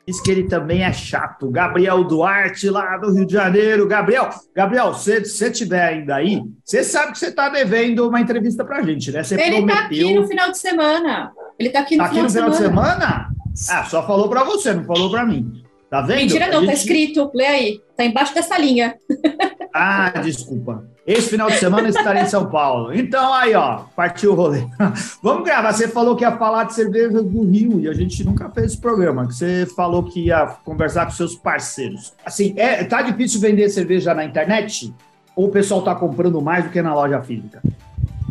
[0.05, 1.49] Diz que ele também é chato.
[1.49, 3.87] Gabriel Duarte, lá do Rio de Janeiro.
[3.87, 8.63] Gabriel, Gabriel, se você estiver ainda aí, você sabe que você está devendo uma entrevista
[8.65, 9.23] para a gente, né?
[9.23, 11.31] Você ele está aqui no final de semana.
[11.57, 12.91] Ele está aqui no, tá final, aqui no final de semana.
[12.91, 13.81] de semana?
[13.81, 15.64] Ah, só falou para você, não falou para mim.
[15.95, 16.17] Tá vendo?
[16.17, 16.67] Mentira, não, tá gente...
[16.67, 17.31] tá escrito.
[17.33, 17.81] Lê aí.
[17.95, 18.95] Tá embaixo dessa linha.
[19.77, 20.85] Ah, desculpa.
[21.05, 22.93] Esse final de semana estarei em São Paulo.
[22.93, 24.65] Então, aí, ó, partiu o rolê.
[25.21, 25.73] Vamos gravar.
[25.73, 28.77] Você falou que ia falar de cerveja do Rio e a gente nunca fez esse
[28.77, 29.25] programa.
[29.25, 32.13] Você falou que ia conversar com seus parceiros.
[32.25, 34.93] Assim, é, tá difícil vender cerveja na internet?
[35.35, 37.61] Ou o pessoal tá comprando mais do que na loja física?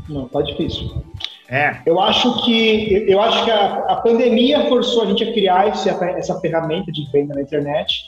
[0.08, 1.04] Não, tá difícil.
[1.54, 1.80] É.
[1.86, 5.88] Eu acho que eu acho que a, a pandemia forçou a gente a criar esse,
[5.88, 8.06] essa ferramenta de venda na internet.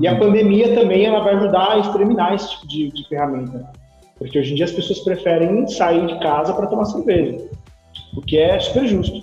[0.00, 3.70] E a pandemia também ela vai ajudar a exterminar esse tipo de, de ferramenta.
[4.18, 7.38] Porque hoje em dia as pessoas preferem sair de casa para tomar cerveja.
[8.16, 9.20] O que é super justo.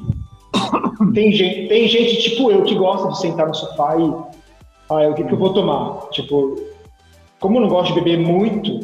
[1.13, 4.13] Tem gente, tem gente tipo eu que gosta de sentar no sofá e.
[4.89, 6.07] Ah, o que, que eu vou tomar?
[6.11, 6.55] Tipo,
[7.39, 8.79] como eu não gosto de beber muito,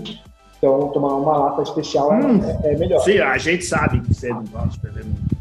[0.64, 3.02] então, tomar uma lata especial é, hum, é, é, melhor.
[3.02, 5.36] Sim, a gente sabe que você não gosta de beber muito.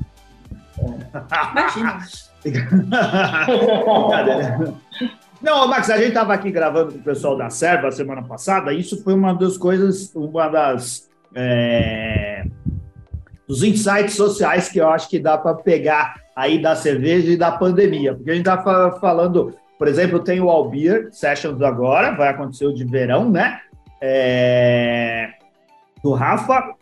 [1.53, 2.01] Imagina.
[5.41, 8.73] Não, Max, a gente estava aqui gravando com o pessoal da Serva semana passada.
[8.73, 12.45] Isso foi uma das coisas, uma das é,
[13.47, 17.51] dos insights sociais que eu acho que dá para pegar aí da cerveja e da
[17.51, 22.67] pandemia, porque a gente está falando, por exemplo, tem o Albeer Sessions agora, vai acontecer
[22.67, 23.61] o de verão, né?
[24.03, 25.31] É,
[26.03, 26.75] do Rafa.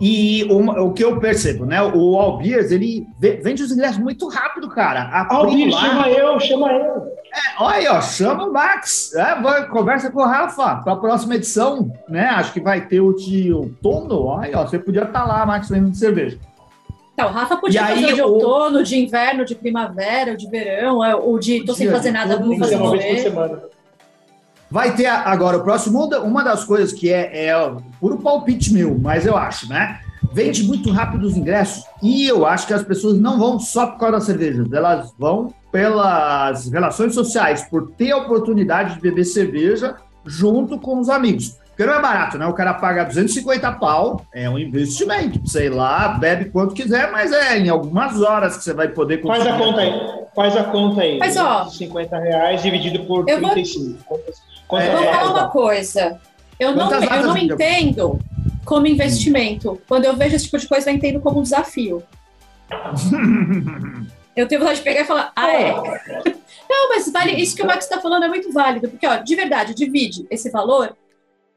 [0.00, 1.80] E o, o, que eu percebo, né?
[1.80, 5.26] O Albiers, ele vende os ingressos muito rápido, cara.
[5.30, 7.14] Albiers, chama eu, chama eu.
[7.32, 9.14] É, olha aí, ó, chama o Max.
[9.14, 12.26] É, vai, conversa com o Rafa para a próxima edição, né?
[12.26, 14.24] Acho que vai ter o de outono.
[14.24, 16.38] Olha, ó, você podia estar tá lá, Max, vendendo cerveja.
[17.12, 21.04] Então, o Rafa podia e fazer aí, de outono, de inverno, de primavera, de verão,
[21.04, 23.73] é, ou de tô sem fazer nada, vamos fazer uma vez por semana.
[24.74, 29.24] Vai ter agora o próximo, uma das coisas que é, é puro palpite meu, mas
[29.24, 30.00] eu acho, né?
[30.32, 34.00] Vende muito rápido os ingressos e eu acho que as pessoas não vão só por
[34.00, 39.94] causa das cervejas, elas vão pelas relações sociais, por ter a oportunidade de beber cerveja
[40.26, 41.56] junto com os amigos.
[41.68, 42.46] Porque não é barato, né?
[42.46, 45.48] O cara paga 250 pau, é um investimento.
[45.48, 49.46] Sei lá, bebe quanto quiser, mas é em algumas horas que você vai poder Faz
[49.46, 49.92] a conta aí.
[50.34, 51.18] Faz a conta aí.
[51.18, 53.98] Mas, ó, 50 reais dividido por eu 35.
[54.08, 54.20] Vou,
[54.74, 56.20] Quantas, eu vou falar uma coisa.
[56.58, 58.18] Eu não, eu não entendo
[58.64, 59.80] como investimento.
[59.88, 62.02] Quando eu vejo esse tipo de coisa, eu entendo como um desafio.
[64.36, 65.74] eu tenho vontade de pegar e falar, ah, é?
[66.68, 69.36] Não, mas vale, isso que o Max está falando é muito válido, porque, ó, de
[69.36, 70.96] verdade, divide esse valor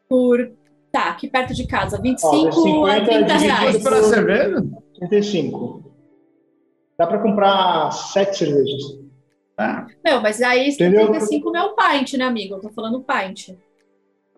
[0.07, 0.51] por,
[0.91, 3.81] tá, aqui perto de casa, 25 ó, a 30 reais.
[3.81, 4.63] para cerveja?
[4.99, 5.91] 35.
[6.97, 9.06] Dá para comprar sete cervejas.
[9.57, 9.87] Ah.
[10.05, 11.07] Não, mas aí Entendeu?
[11.07, 12.55] 35 não é o pint, né, amigo?
[12.55, 13.57] Eu tô falando pint.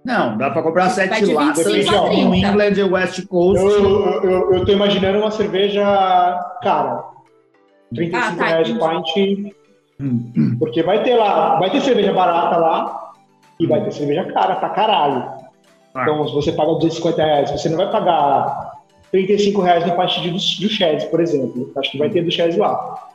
[0.03, 3.61] Não, dá para comprar sete latas em New England e West Coast.
[3.61, 5.83] Eu, eu, eu, eu tô imaginando uma cerveja
[6.63, 7.03] cara.
[7.93, 9.53] 35 ah, tá, reais de pint.
[9.99, 10.55] Hum.
[10.57, 13.11] Porque vai ter lá, vai ter cerveja barata lá
[13.59, 15.39] e vai ter cerveja cara pra caralho.
[15.93, 16.03] Ah.
[16.03, 18.79] Então, se você paga 250 reais, você não vai pagar
[19.11, 21.71] 35 reais no pastilho do, do Chese, por exemplo.
[21.75, 23.09] Acho que vai ter do Chese lá.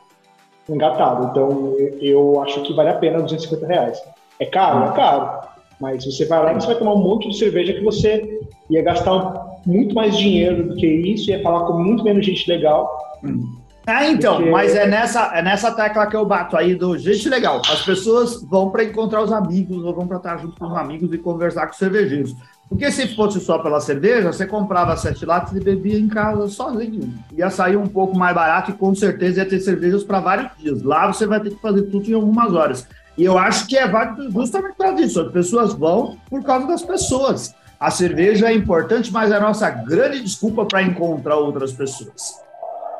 [0.67, 1.27] Engatado.
[1.31, 4.01] Então, eu acho que vale a pena 250 reais.
[4.39, 4.91] É caro?
[4.91, 5.47] É caro.
[5.79, 8.81] Mas você vai lá e você vai tomar um monte de cerveja que você ia
[8.81, 13.19] gastar muito mais dinheiro do que isso, ia falar com muito menos gente legal.
[13.23, 13.55] Hum.
[13.87, 14.49] É, então, Porque...
[14.49, 17.61] mas é nessa, é nessa tecla que eu bato aí do gente legal.
[17.69, 21.13] As pessoas vão para encontrar os amigos, ou vão para estar junto com os amigos
[21.13, 22.35] e conversar com os cervejeiros.
[22.67, 27.13] Porque se fosse só pela cerveja, você comprava sete latas e bebia em casa sozinho.
[27.31, 30.81] Ia sair um pouco mais barato e com certeza ia ter cervejas para vários dias.
[30.81, 32.87] Lá você vai ter que fazer tudo em algumas horas.
[33.17, 35.21] E eu acho que é válido justamente para isso.
[35.21, 37.53] As pessoas vão por causa das pessoas.
[37.79, 42.43] A cerveja é importante, mas é a nossa grande desculpa para encontrar outras pessoas.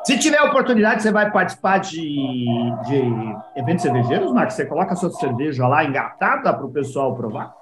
[0.04, 4.54] Se tiver oportunidade, você vai participar de, de eventos cervejeiros, Max?
[4.54, 7.52] Você coloca a sua cerveja lá engatada para o pessoal provar?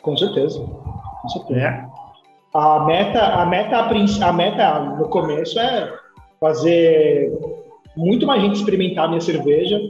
[0.00, 0.58] Com certeza.
[1.22, 1.60] Com certeza.
[1.60, 1.84] É.
[2.54, 5.90] A meta, a meta, a meta no começo é
[6.38, 7.32] fazer
[7.96, 9.80] muito mais gente experimentar a minha cerveja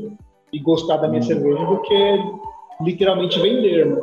[0.52, 1.26] e gostar da minha hum.
[1.26, 2.18] cerveja do que
[2.82, 3.86] literalmente vender.
[3.86, 4.00] Né?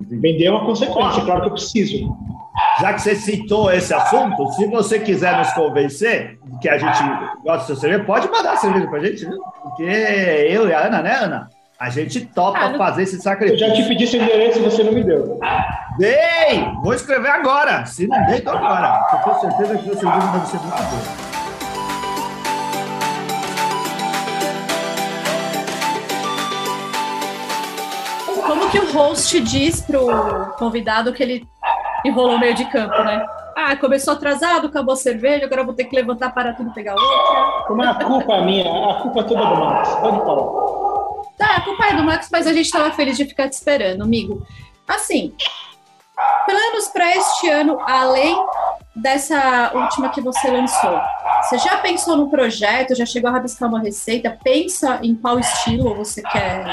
[0.00, 2.16] Vender é uma consequência, claro que eu preciso.
[2.80, 6.98] Já que você citou esse assunto, se você quiser nos convencer que a gente
[7.44, 9.38] gosta de cerveja, pode mandar a cerveja pra gente, viu?
[9.62, 11.48] Porque eu e a Ana, né, Ana?
[11.80, 13.64] A gente topa ah, fazer esse sacrifício.
[13.64, 15.38] Eu já te pedi seu endereço e você não me deu.
[15.96, 16.66] Dei!
[16.82, 17.86] Vou escrever agora.
[17.86, 19.06] Se não dei, então agora.
[19.12, 21.28] Eu tenho certeza que o cerveja deve ser muito boa.
[28.44, 30.08] Como que o host diz pro
[30.58, 31.46] convidado que ele
[32.04, 33.24] enrolou meio de campo, né?
[33.54, 37.66] Ah, começou atrasado, acabou a cerveja, agora vou ter que levantar para tudo pegar outra.
[37.68, 38.64] Como é a culpa é minha?
[38.64, 39.94] A culpa é toda do Max.
[39.94, 40.87] Pode falar.
[41.36, 44.02] Tá, a culpa é do Max, mas a gente estava feliz de ficar te esperando,
[44.02, 44.46] amigo.
[44.86, 45.34] Assim,
[46.46, 48.36] planos para este ano, além
[48.96, 51.00] dessa última que você lançou?
[51.42, 52.94] Você já pensou no projeto?
[52.94, 54.36] Já chegou a rabiscar uma receita?
[54.42, 56.64] Pensa em qual estilo você quer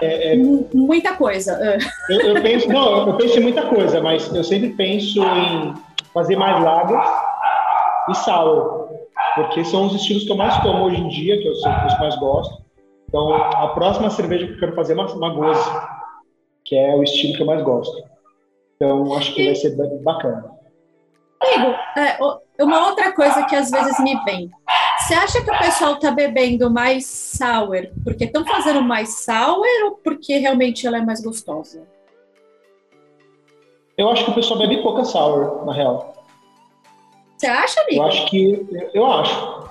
[0.00, 1.58] é, é, muita coisa.
[2.08, 5.74] Eu, eu, penso, não, eu penso em muita coisa, mas eu sempre penso em
[6.12, 7.06] fazer mais lagers
[8.08, 8.88] e sour,
[9.36, 11.98] porque são os estilos que eu mais tomo hoje em dia, que eu, que eu
[12.00, 12.64] mais gosto.
[13.10, 16.00] Então, a próxima cerveja que eu quero fazer é uma, uma
[16.64, 18.08] que é o estilo que eu mais gosto.
[18.76, 20.48] Então, acho que vai ser bacana.
[21.42, 24.48] Amigo, é, uma outra coisa que às vezes me vem.
[24.98, 29.92] Você acha que o pessoal está bebendo mais sour porque estão fazendo mais sour ou
[30.04, 31.82] porque realmente ela é mais gostosa?
[33.98, 36.14] Eu acho que o pessoal bebe pouca sour, na real.
[37.36, 38.02] Você acha, amigo?
[38.02, 38.66] Eu acho que.
[38.94, 39.69] Eu acho.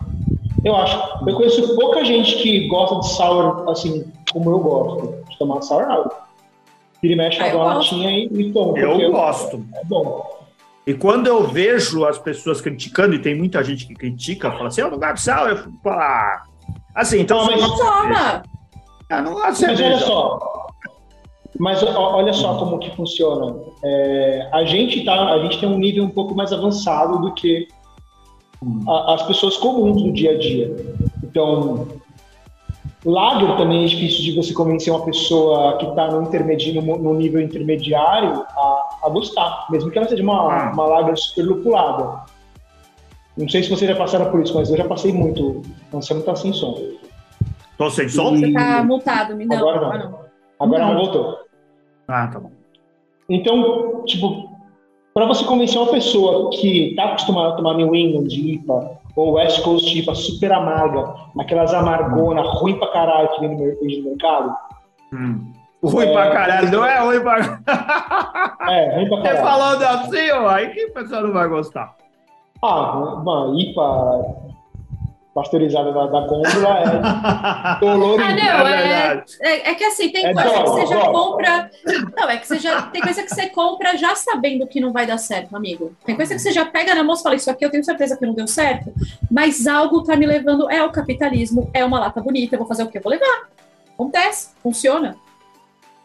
[0.63, 0.97] Eu acho.
[1.27, 5.83] Eu conheço pouca gente que gosta de sour assim como eu gosto, de tomar sour
[5.83, 6.11] algo.
[7.01, 8.77] Ele mexe ah, uma latinha e, e toma.
[8.77, 9.65] Eu gosto.
[9.73, 10.39] É bom.
[10.85, 14.81] E quando eu vejo as pessoas criticando, e tem muita gente que critica, fala assim,
[14.81, 16.43] eu não gosto de sal, eu falo, ah.
[16.95, 17.45] Assim, então...
[17.45, 18.43] Não, mas toma!
[19.09, 20.39] Ah, não gosto de Mas olha só,
[21.59, 23.55] mas olha só como que funciona.
[23.83, 27.67] É, a, gente tá, a gente tem um nível um pouco mais avançado do que
[28.87, 30.75] a, as pessoas comuns do dia a dia.
[31.23, 31.87] Então,
[33.05, 37.41] Lager também é difícil de você convencer uma pessoa que está no, no, no, nível
[37.41, 40.71] intermediário a, a, gostar, mesmo que ela seja uma, ah.
[40.73, 42.25] uma lager super lupulada.
[43.37, 45.61] Não sei se vocês já passaram por isso, mas eu já passei muito.
[45.87, 46.77] Então você não está sem som.
[47.77, 48.37] Tô sem som?
[48.37, 49.57] Você está multado, me não.
[49.57, 50.09] Agora não.
[50.09, 50.19] não.
[50.59, 50.93] Agora não.
[50.93, 51.39] não voltou.
[52.05, 52.51] Ah, tá bom.
[53.29, 54.48] Então, tipo,
[55.19, 59.61] para você convencer uma pessoa que está acostumada a tomar New England, IPA, ou West
[59.63, 64.55] Coast IPA super amarga, aquelas amargona, ruim pra caralho que vem no mercado,
[65.13, 65.51] hum.
[65.83, 67.59] Ruim É, pra caralho, não é ruim pra
[68.69, 69.43] É, ruim pra Você caralho.
[69.45, 71.95] falando assim, ó, aí que pessoa não vai gostar.
[72.61, 74.35] Ah, uma IPA
[75.39, 78.21] pasteurizada da, da gôndola é doloroso.
[78.21, 81.71] Ah, não, É é, é, é que assim, tem É coisa que você já compra.
[82.17, 82.81] Não, é que você já.
[82.83, 85.95] Tem coisa que você compra já sabendo que não vai dar certo, amigo.
[86.05, 88.17] Tem coisa que você já pega na mão e fala, isso aqui eu tenho certeza
[88.17, 88.93] que não deu certo,
[89.31, 90.69] mas algo tá me levando.
[90.69, 92.97] É o capitalismo, é uma lata bonita, eu vou fazer o quê?
[92.97, 93.47] Eu vou levar.
[93.93, 95.15] Acontece, funciona.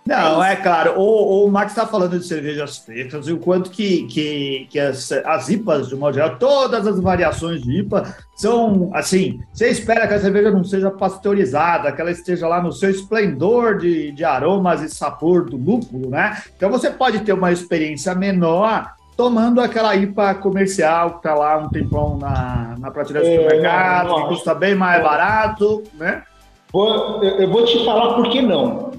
[0.06, 0.98] Não, é claro.
[1.00, 5.10] O, o Max está falando de cervejas frescas e o quanto que, que, que as,
[5.10, 9.40] as IPAs, de modo geral, todas as variações de IPA são assim.
[9.52, 13.78] Você espera que a cerveja não seja pasteurizada, que ela esteja lá no seu esplendor
[13.78, 16.42] de, de aromas e sabor do lúpulo, né?
[16.54, 21.68] Então você pode ter uma experiência menor tomando aquela IPA comercial que está lá um
[21.70, 26.24] tempão na, na prateleira do É, supermercado, não, não que custa bem mais barato, né?
[26.70, 28.90] Vou- eu, eu vou te falar por que não.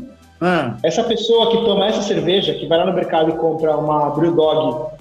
[0.41, 4.09] Ah, Essa pessoa que toma essa cerveja, que vai lá no mercado e compra uma
[4.09, 4.93] Brewdog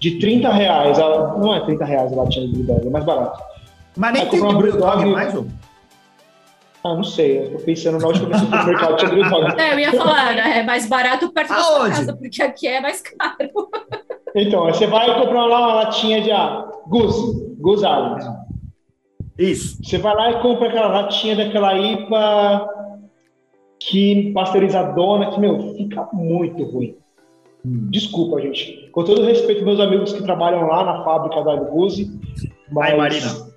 [0.00, 3.42] de 30 reais, ela, não é 30 reais a latinha de Brewdog, é mais barato.
[3.96, 5.46] mas nem tem uma Brewdog mais um.
[6.84, 9.60] Ah, não sei, eu tô pensando na última vez que eu mercado tinha Brewdog.
[9.60, 11.96] É, eu ia falar, né, é mais barato perto da sua Aonde?
[11.96, 13.50] casa, porque aqui é mais caro.
[14.34, 18.24] Então, você vai comprar lá uma latinha de ah, Goose, Goose Island.
[19.38, 19.76] Isso.
[19.84, 22.66] Você vai lá e compra aquela latinha daquela IPA
[23.88, 26.96] que pasteurizadona, que, meu, fica muito ruim.
[27.64, 28.88] Desculpa, gente.
[28.90, 32.10] Com todo respeito meus amigos que trabalham lá na fábrica da Guzzi.
[32.70, 32.90] Mas...
[32.90, 33.52] Ai, Marina.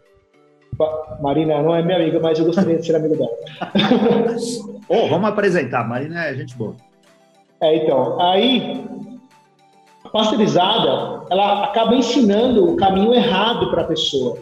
[1.21, 3.31] Marina não é minha amiga, mas eu gostaria de ser amigo dela.
[4.89, 5.87] Ô, vamos apresentar.
[5.87, 6.75] Marina é gente boa.
[7.61, 8.85] É, então, aí,
[10.03, 14.37] a pasteurizada, ela acaba ensinando o caminho errado para a pessoa.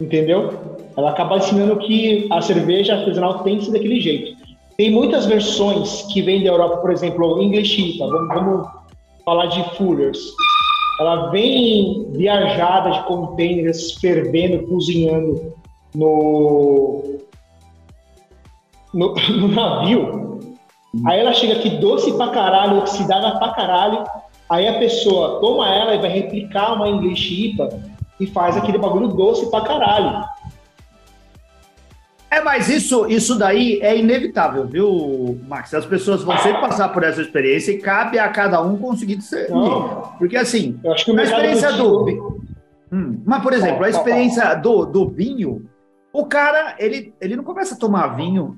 [0.00, 0.76] Entendeu?
[0.96, 4.36] Ela acaba ensinando que a cerveja artesanal tem que ser daquele jeito.
[4.76, 8.06] Tem muitas versões que vêm da Europa, por exemplo, English IPA.
[8.06, 8.68] Vamos, vamos
[9.24, 10.18] falar de Fullers.
[10.98, 15.52] Ela vem viajada de containers, fervendo, cozinhando
[15.94, 17.20] no,
[18.92, 20.40] no, no navio.
[21.06, 24.04] Aí ela chega aqui doce pra caralho, oxidada pra caralho.
[24.48, 27.68] Aí a pessoa toma ela e vai replicar uma English IPA
[28.18, 30.24] e faz aquele bagulho doce pra caralho.
[32.46, 35.74] Mas isso, isso daí é inevitável, viu, Max?
[35.74, 39.18] As pessoas vão sempre passar por essa experiência e cabe a cada um conseguir.
[39.50, 40.12] Não.
[40.16, 42.04] Porque, assim, Eu acho que mercado experiência do.
[42.04, 42.40] do
[42.92, 45.68] Hum, mas, por exemplo, a experiência do, do vinho,
[46.12, 48.56] o cara, ele, ele não começa a tomar vinho.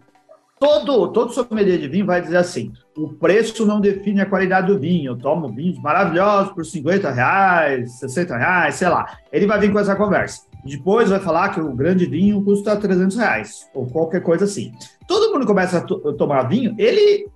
[0.61, 4.79] Todo, todo sommelier de vinho vai dizer assim: o preço não define a qualidade do
[4.79, 5.13] vinho.
[5.13, 9.17] Eu tomo vinhos maravilhosos por 50 reais, 60 reais, sei lá.
[9.33, 10.43] Ele vai vir com essa conversa.
[10.69, 14.73] Depois vai falar que o grande vinho custa 300 reais, ou qualquer coisa assim.
[15.07, 17.27] Todo mundo começa a to- tomar vinho, ele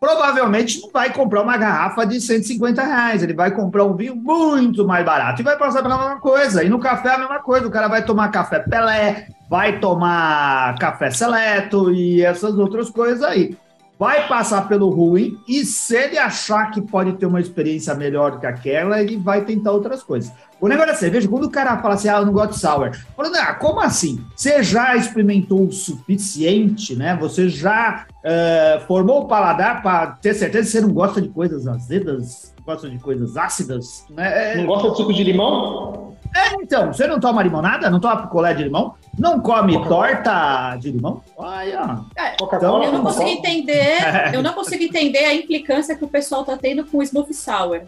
[0.00, 4.86] provavelmente não vai comprar uma garrafa de 150 reais, ele vai comprar um vinho muito
[4.86, 6.62] mais barato e vai passar pela mesma coisa.
[6.62, 10.78] E no café é a mesma coisa, o cara vai tomar café Pelé, vai tomar
[10.78, 13.56] café Seleto e essas outras coisas aí.
[13.98, 18.46] Vai passar pelo ruim e se ele achar que pode ter uma experiência melhor que
[18.46, 20.32] aquela, ele vai tentar outras coisas.
[20.60, 22.90] O negócio da cerveja, quando o cara fala assim, ah, eu não gosto de sour,
[23.16, 24.24] falando, ah, como assim?
[24.34, 27.16] Você já experimentou o suficiente, né?
[27.20, 31.66] Você já eh, formou o paladar para ter certeza que você não gosta de coisas
[31.66, 34.54] azedas, gosta de coisas ácidas, né?
[34.54, 36.14] É, Não gosta de suco de limão?
[36.34, 37.90] é, então, você não toma limonada?
[37.90, 38.94] Não toma picolé de limão?
[39.18, 41.22] Não come torta de limão?
[41.36, 42.84] Olha, É, Coca-Cola?
[42.86, 43.98] eu não consigo entender,
[44.34, 47.82] eu não consigo entender a implicância que o pessoal tá tendo com o Smooth Sour.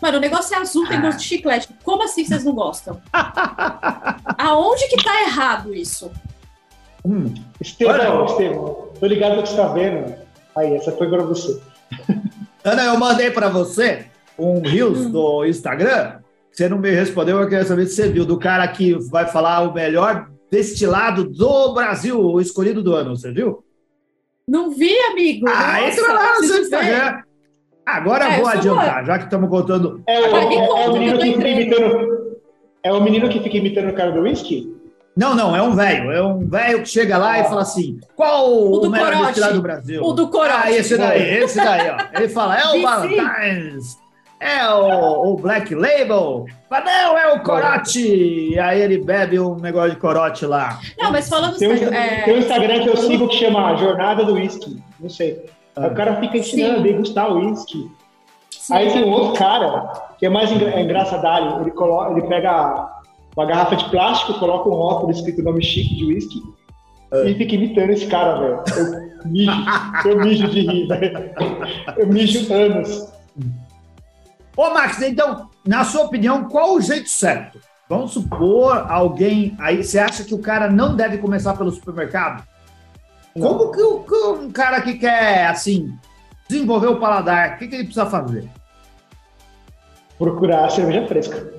[0.00, 1.68] Mano, o negócio é azul, tem gosto de chiclete.
[1.82, 3.00] Como assim vocês não gostam?
[4.38, 6.10] Aonde que tá errado isso?
[7.04, 8.24] hum, Estevão, Olha.
[8.26, 10.14] Estevão, tô ligado no que você tá vendo.
[10.56, 11.60] Aí, essa foi pra você.
[12.64, 14.06] Ana, eu mandei para você
[14.38, 16.18] um Reels do Instagram.
[16.50, 19.60] Você não me respondeu, eu queria saber se você viu, do cara que vai falar
[19.62, 23.62] o melhor destilado do Brasil, o escolhido do ano, você viu?
[24.48, 25.46] Não vi, amigo.
[25.48, 26.62] Ah, Nossa, entra lá no seu.
[26.62, 27.22] Instagram.
[27.84, 30.02] Agora É, eu vou adiantar, já que estamos contando.
[30.08, 32.16] É o, é- é o menino que fica imitando.
[32.82, 34.72] É o menino que fica imitando o cara do whisky?
[35.16, 36.10] Não, não, é um velho.
[36.12, 39.54] É um velho que chega lá e fala assim: qual O o, do melhor destilado
[39.54, 40.02] do Brasil?
[40.02, 40.52] O do corote.
[40.64, 42.18] Ah, esse daí, esse daí, ó.
[42.18, 42.82] Ele fala: é o.
[42.82, 43.96] Valentine's,
[44.40, 46.46] é o, o Black Label.
[46.68, 48.00] Fala, não, é o corote.
[48.52, 50.78] E aí ele bebe um negócio de corote lá.
[50.98, 54.24] Não, mas falando Tem um, é, tem um Instagram que eu sigo que chama Jornada
[54.24, 54.82] do Whisky.
[55.00, 55.44] Não sei.
[55.76, 55.88] Aí Ah.
[55.88, 56.80] O cara fica ensinando Sim.
[56.80, 57.90] a degustar o whisky.
[58.50, 58.74] sim.
[58.74, 61.60] Aí tem um outro cara que é mais engra é engraçadalho.
[61.62, 62.88] Ele, coloca, ele pega
[63.36, 66.42] uma garrafa de plástico, coloca um rótulo escrito nome chique de whisky
[67.24, 68.62] e fica imitando esse cara, velho.
[69.24, 69.52] Eu mijo,
[70.06, 71.30] eu mijo de rir, velho.
[71.96, 73.15] Eu mijo anos.
[74.56, 77.60] Ô, Max, então, na sua opinião, qual o jeito certo?
[77.88, 79.56] Vamos supor alguém.
[79.60, 82.42] Aí você acha que o cara não deve começar pelo supermercado?
[83.34, 83.48] Não.
[83.48, 85.94] Como que, o, que um cara que quer, assim,
[86.48, 88.48] desenvolver o paladar, o que, que ele precisa fazer?
[90.18, 91.52] Procurar cerveja fresca.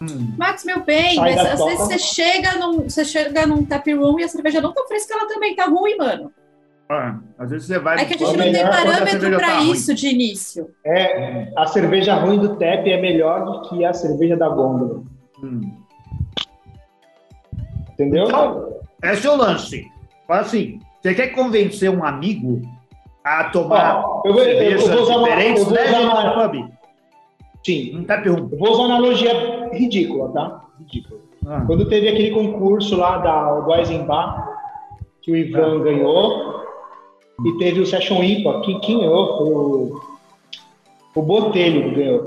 [0.00, 0.34] Hum.
[0.36, 1.70] Max, meu bem, Sai mas às toca.
[1.70, 5.14] vezes você chega, num, você chega num tap room e a cerveja não tá fresca,
[5.14, 6.32] ela também tá ruim, mano.
[6.90, 8.00] Ah, às vezes você vai.
[8.00, 9.96] É que a gente não tem parâmetro para tá isso ruim.
[9.96, 10.70] de início.
[10.84, 15.02] É, a cerveja ruim do tap é melhor do que a cerveja da gôndola.
[15.42, 15.70] Hum.
[17.92, 18.24] Entendeu?
[18.24, 19.86] Então, esse é o lance.
[20.28, 22.62] Assim, você quer convencer um amigo
[23.22, 26.48] a tomar eu vou, cervejas eu vou diferentes, uma, eu vou usar uma...
[26.48, 26.70] pub?
[27.64, 27.98] Sim.
[27.98, 28.48] Um tap room.
[28.50, 30.64] Eu vou usar uma analogia ridícula, tá?
[30.78, 31.20] Ridícula.
[31.46, 31.62] Ah.
[31.66, 34.48] Quando teve aquele concurso lá da, do Eisenbach,
[35.22, 35.84] que o Ivan ah.
[35.84, 36.57] ganhou,
[37.44, 38.60] e teve o Session IPA.
[38.62, 40.00] Quem, quem ganhou foi o,
[41.14, 42.24] o Botelho que ganhou.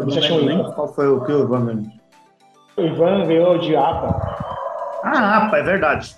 [0.00, 0.72] O Session IPA.
[0.72, 1.92] Qual foi o que o Ivan ganhou?
[2.76, 5.00] O Ivan ganhou de APA.
[5.02, 6.16] Ah, APA, é verdade.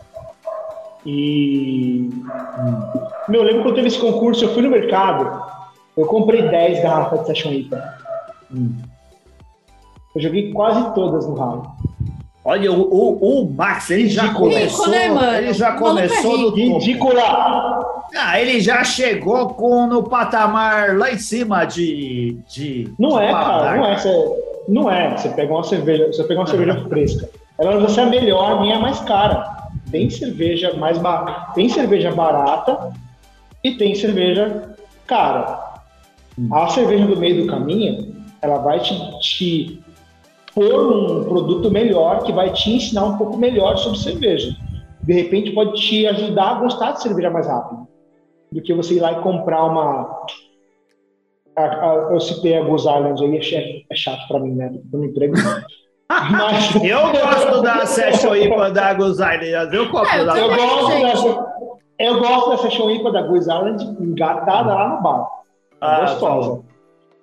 [1.04, 2.10] E.
[3.28, 5.42] Meu, eu lembro quando teve esse concurso, eu fui no mercado,
[5.96, 7.98] eu comprei 10 garrafas de Session IPA.
[8.52, 8.76] Hum.
[10.14, 11.70] Eu joguei quase todas no ralo.
[12.48, 14.88] Olha, o, o, o Max, ele já Ridículo, começou.
[14.88, 17.76] Né, ele já começou no Ridícula!
[18.16, 22.38] Ah, ele já chegou com no patamar lá em cima de.
[22.48, 23.98] de não é, cara, não é.
[23.98, 25.16] Você, não é.
[25.16, 27.28] Você pega uma cerveja, você pega uma cerveja fresca.
[27.58, 29.66] Ela vai ser a melhor, a mais cara.
[29.90, 32.92] Tem cerveja mais barata, tem cerveja barata
[33.64, 34.70] e tem cerveja
[35.04, 35.80] cara.
[36.52, 39.82] A cerveja do meio do caminho, ela vai te, te
[40.56, 44.56] pôr um produto melhor que vai te ensinar um pouco melhor sobre cerveja.
[45.02, 47.86] De repente pode te ajudar a gostar de cerveja mais rápido
[48.50, 50.24] do que você ir lá e comprar uma.
[51.54, 54.72] A, a, eu citei a Goose Island aí, é, é chato para mim, né?
[54.90, 55.34] No emprego.
[56.08, 56.74] Mas...
[56.82, 59.76] eu gosto da Session IPA da Goose Island.
[59.76, 61.46] Eu, compro é, eu, eu, gosto dessa,
[61.98, 65.28] eu gosto da Session IPA da Goose Island engatada lá no bar.
[65.82, 66.56] Ah, gostosa.
[66.56, 66.65] Tá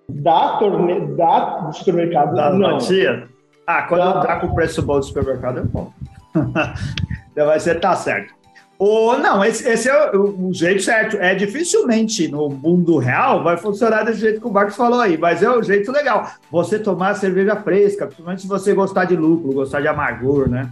[0.08, 1.16] da, torne...
[1.16, 2.78] da do supermercado, da não.
[2.78, 3.28] Tia?
[3.66, 4.22] Ah, quando da...
[4.22, 5.91] tá com o preço bom do supermercado é bom.
[7.32, 8.34] então vai ser, tá certo.
[8.78, 11.16] Ou não, esse, esse é o, o, jeito certo.
[11.18, 15.41] É dificilmente no mundo real vai funcionar desse jeito que o Marcos falou aí, mas
[15.41, 16.28] é o jeito legal.
[16.51, 20.70] Você tomar cerveja fresca, principalmente se você gostar de lúpulo, gostar de amargor, né?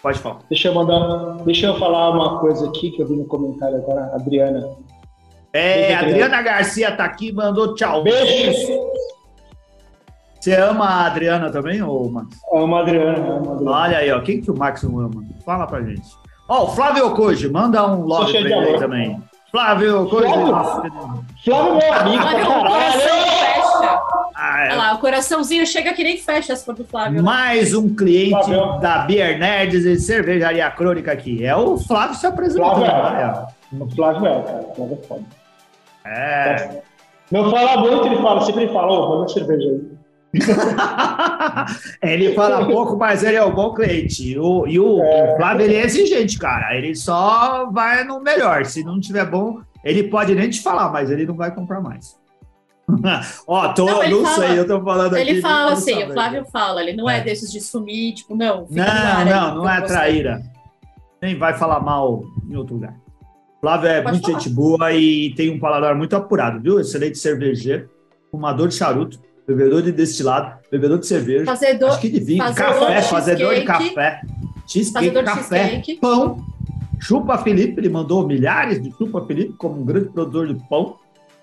[0.00, 0.40] Pode falar.
[0.50, 4.12] Deixa eu mandar, deixa eu falar uma coisa aqui que eu vi no comentário agora,
[4.14, 4.68] Adriana.
[5.54, 8.02] É, Adriana Garcia tá aqui, mandou tchau.
[8.02, 8.72] Beijo.
[10.40, 12.36] Você ama a Adriana também, ou Max?
[12.52, 13.70] Amo a Adriana, amo a Adriana.
[13.70, 14.20] Olha aí, ó.
[14.20, 15.24] Quem que o Max não ama?
[15.46, 16.02] Fala pra gente.
[16.48, 19.22] Ó, o Flávio Koji, manda um love pra ele aí também.
[19.50, 20.26] Flávio Koji.
[20.28, 20.92] Flávio,
[21.44, 23.00] Flávio meu amigo Flávio, pra caralho.
[23.00, 24.00] fecha.
[24.36, 24.66] Ah, é.
[24.66, 27.22] Olha lá, o coraçãozinho chega que nem fecha se for do Flávio.
[27.22, 27.22] Né?
[27.22, 28.80] Mais um cliente Flávio.
[28.80, 31.46] da Beer Nerds e Cervejaria Crônica aqui.
[31.46, 32.74] É o Flávio se apresentando.
[32.84, 33.46] Flávio é.
[33.80, 34.62] O Flávio é, cara.
[34.74, 35.43] Flávio é foda.
[36.06, 36.82] É.
[37.30, 39.94] Não fala muito, ele fala, sempre fala, ô, oh, manda cerveja aí.
[42.02, 44.38] ele fala pouco, mas ele é um bom cliente.
[44.38, 45.32] O, e o, é.
[45.32, 46.76] o Flávio, ele é exigente, cara.
[46.76, 48.64] Ele só vai no melhor.
[48.64, 52.16] Se não tiver bom, ele pode nem te falar, mas ele não vai comprar mais.
[53.46, 55.30] Ó, tô, não, não fala, sei, eu tô falando ele aqui.
[55.32, 58.66] Ele fala assim, o Flávio fala, ele não é, é desses de sumir, tipo, não.
[58.68, 60.42] Não, não, não é traíra.
[61.22, 62.94] Nem vai falar mal em outro lugar.
[63.64, 66.78] Flávio é muito gente boa e tem um paladar muito apurado, viu?
[66.78, 67.88] Excelente cervejeiro,
[68.30, 73.00] fumador de charuto, bebedor de destilado, bebedor de cerveja, fazedor, acho que de vinho, café,
[73.00, 74.20] de fazedor de café,
[74.66, 75.96] cheesecake, café, cheesecake.
[75.96, 76.44] pão,
[77.00, 80.96] Chupa Felipe, ele mandou milhares de Chupa Felipe como um grande produtor de pão.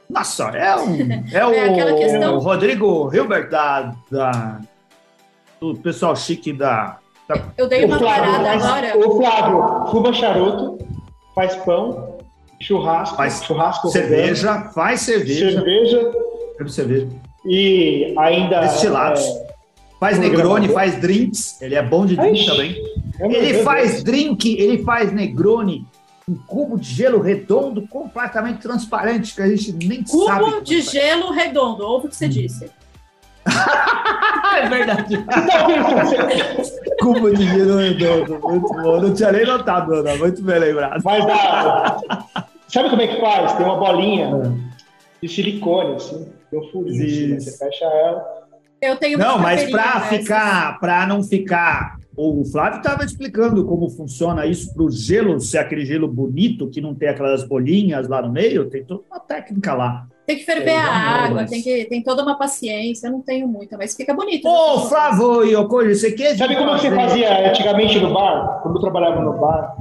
[0.08, 0.96] Nossa, é, um,
[1.34, 2.36] é, o, é questão...
[2.36, 4.62] o Rodrigo Hilbert da, da,
[5.60, 7.00] do pessoal chique da.
[7.28, 7.42] da...
[7.58, 9.08] Eu dei uma Flávio, parada agora.
[9.08, 10.78] O Flávio fuma charuto,
[11.34, 12.11] faz pão,
[12.62, 15.52] churrasco, faz churrasco, cerveja, faz cerveja.
[15.52, 16.12] Cerveja.
[16.68, 17.08] cerveja.
[17.46, 18.62] E ainda.
[18.62, 19.24] Destilados.
[19.24, 19.54] É,
[20.00, 21.62] faz Negroni, faz drinks.
[21.62, 22.76] Ele é bom de drink também.
[23.20, 25.86] Ele faz drink, ele faz Negroni.
[26.30, 30.46] Um cubo de gelo redondo completamente transparente, que a gente nem cubo sabe.
[30.46, 32.30] Cubo de gelo redondo, ouve o que você hum.
[32.30, 32.72] disse.
[34.56, 35.18] é verdade.
[37.02, 39.02] cubo de gelo redondo, muito bom.
[39.02, 40.16] Não tinha nem notado, Ana.
[40.16, 41.02] Muito bem lembrado.
[41.04, 42.46] Mas dá.
[42.72, 43.54] Sabe como é que faz?
[43.54, 45.26] Tem uma bolinha é.
[45.26, 46.28] de silicone, assim.
[46.50, 47.40] Tem um furinho, né?
[47.40, 48.42] você fecha ela.
[48.82, 54.46] Eu tenho Não, mas para ficar, para não ficar o Flávio estava explicando como funciona
[54.46, 58.22] isso para o gelo, se é aquele gelo bonito, que não tem aquelas bolinhas lá
[58.22, 60.08] no meio, tem toda uma técnica lá.
[60.28, 63.48] Tem que ferver é, a água, tem, que, tem toda uma paciência, eu não tenho
[63.48, 64.46] muita, mas fica bonito.
[64.46, 64.90] Ô, né?
[64.90, 66.38] Flávio e Ocojo, você quer...
[66.38, 68.60] Sabe como você fazia antigamente no bar?
[68.62, 69.78] Quando eu trabalhava no bar,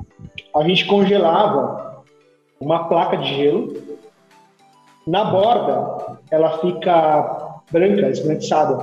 [0.55, 1.90] a gente congelava
[2.61, 3.73] uma placa de gelo,
[5.07, 8.77] na borda ela fica branca, esbranquiçada.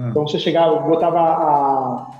[0.00, 0.08] Hum.
[0.08, 2.10] Então você chegava, botava a,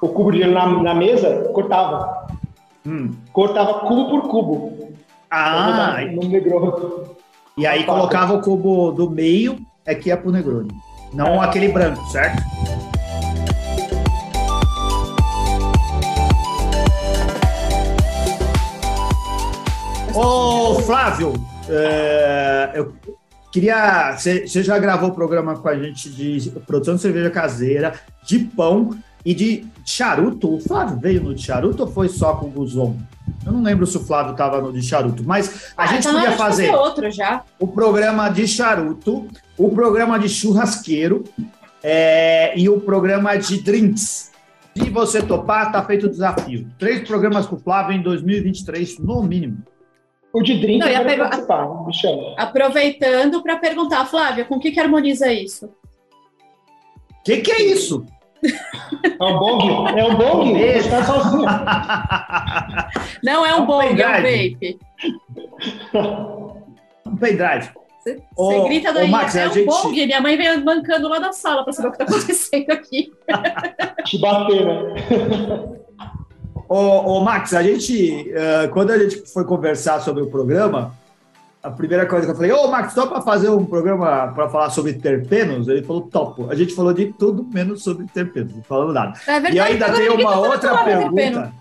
[0.00, 2.26] o cubo de gelo na, na mesa, cortava.
[2.86, 3.14] Hum.
[3.32, 4.92] Cortava cubo por cubo.
[5.30, 5.98] Ah!
[6.10, 6.72] No Negroni.
[7.56, 10.70] E aí colocava o cubo do meio, é que ia pro Negroni.
[11.12, 11.46] Não é.
[11.46, 12.42] aquele branco, certo?
[20.14, 21.32] Ô, Flávio,
[21.68, 22.92] é, eu
[23.50, 24.14] queria.
[24.16, 28.90] Você já gravou o programa com a gente de produção de cerveja caseira, de pão
[29.24, 30.54] e de charuto.
[30.56, 32.96] O Flávio veio no de charuto ou foi só com o Guzon?
[33.46, 36.20] Eu não lembro se o Flávio estava no de charuto, mas a ah, gente então
[36.20, 37.42] podia fazer outro já.
[37.58, 41.24] o programa de charuto, o programa de churrasqueiro
[41.82, 44.30] é, e o programa de drinks.
[44.76, 46.66] Se você topar, tá feito o desafio.
[46.78, 49.58] Três programas com o Flávio em 2023, no mínimo.
[50.32, 52.34] O de drink não, eu quero participar, me chama.
[52.38, 55.66] Aproveitando para perguntar, Flávia, com o que, que harmoniza isso?
[55.66, 58.06] O que, que é isso?
[58.42, 59.98] É um bong?
[59.98, 60.58] É um bong?
[60.58, 61.44] Está sozinho.
[63.22, 64.78] Não é um, é um bong, é um vape.
[67.06, 67.70] Um pendrive.
[68.34, 69.66] Você grita daí, Max, é um gente...
[69.66, 70.06] bong.
[70.06, 73.12] Minha mãe vem mancando lá da sala para saber o que está acontecendo aqui.
[74.04, 75.81] Te bater, né?
[76.68, 80.94] Ô, ô, Max, a gente, uh, quando a gente foi conversar sobre o programa,
[81.62, 84.70] a primeira coisa que eu falei, ô Max, só para fazer um programa para falar
[84.70, 85.68] sobre terpenos?
[85.68, 86.50] Ele falou, topo.
[86.50, 89.12] A gente falou de tudo menos sobre terpenos, não falando nada.
[89.26, 91.52] É verdade, e ainda tem uma outra pergunta.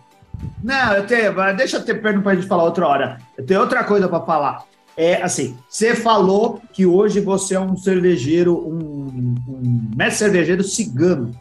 [0.64, 3.18] Não, eu tenho, deixa eu ter pergunta para a gente falar outra hora.
[3.38, 4.64] Eu tenho outra coisa para falar.
[4.98, 11.32] É assim, você falou que hoje você é um cervejeiro, um, um mestre cervejeiro cigano.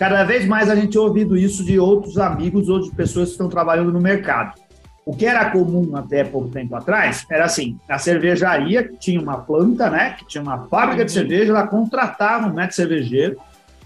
[0.00, 3.32] Cada vez mais a gente tem ouvido isso de outros amigos ou de pessoas que
[3.32, 4.58] estão trabalhando no mercado.
[5.04, 9.90] O que era comum até pouco tempo atrás era assim: a cervejaria tinha uma planta,
[9.90, 10.16] né?
[10.18, 13.36] Que tinha uma fábrica de cerveja, ela contratava um médico cervejeiro,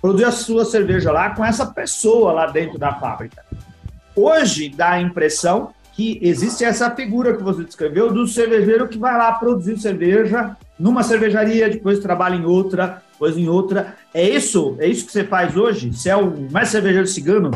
[0.00, 3.44] produzia a sua cerveja lá com essa pessoa lá dentro da fábrica.
[4.14, 9.18] Hoje dá a impressão que existe essa figura que você descreveu do cervejeiro que vai
[9.18, 13.96] lá produzir cerveja numa cervejaria, depois trabalha em outra, depois em outra.
[14.12, 14.76] É isso?
[14.78, 15.92] É isso que você faz hoje?
[15.92, 17.50] Você é o mais cervejeiro cigano?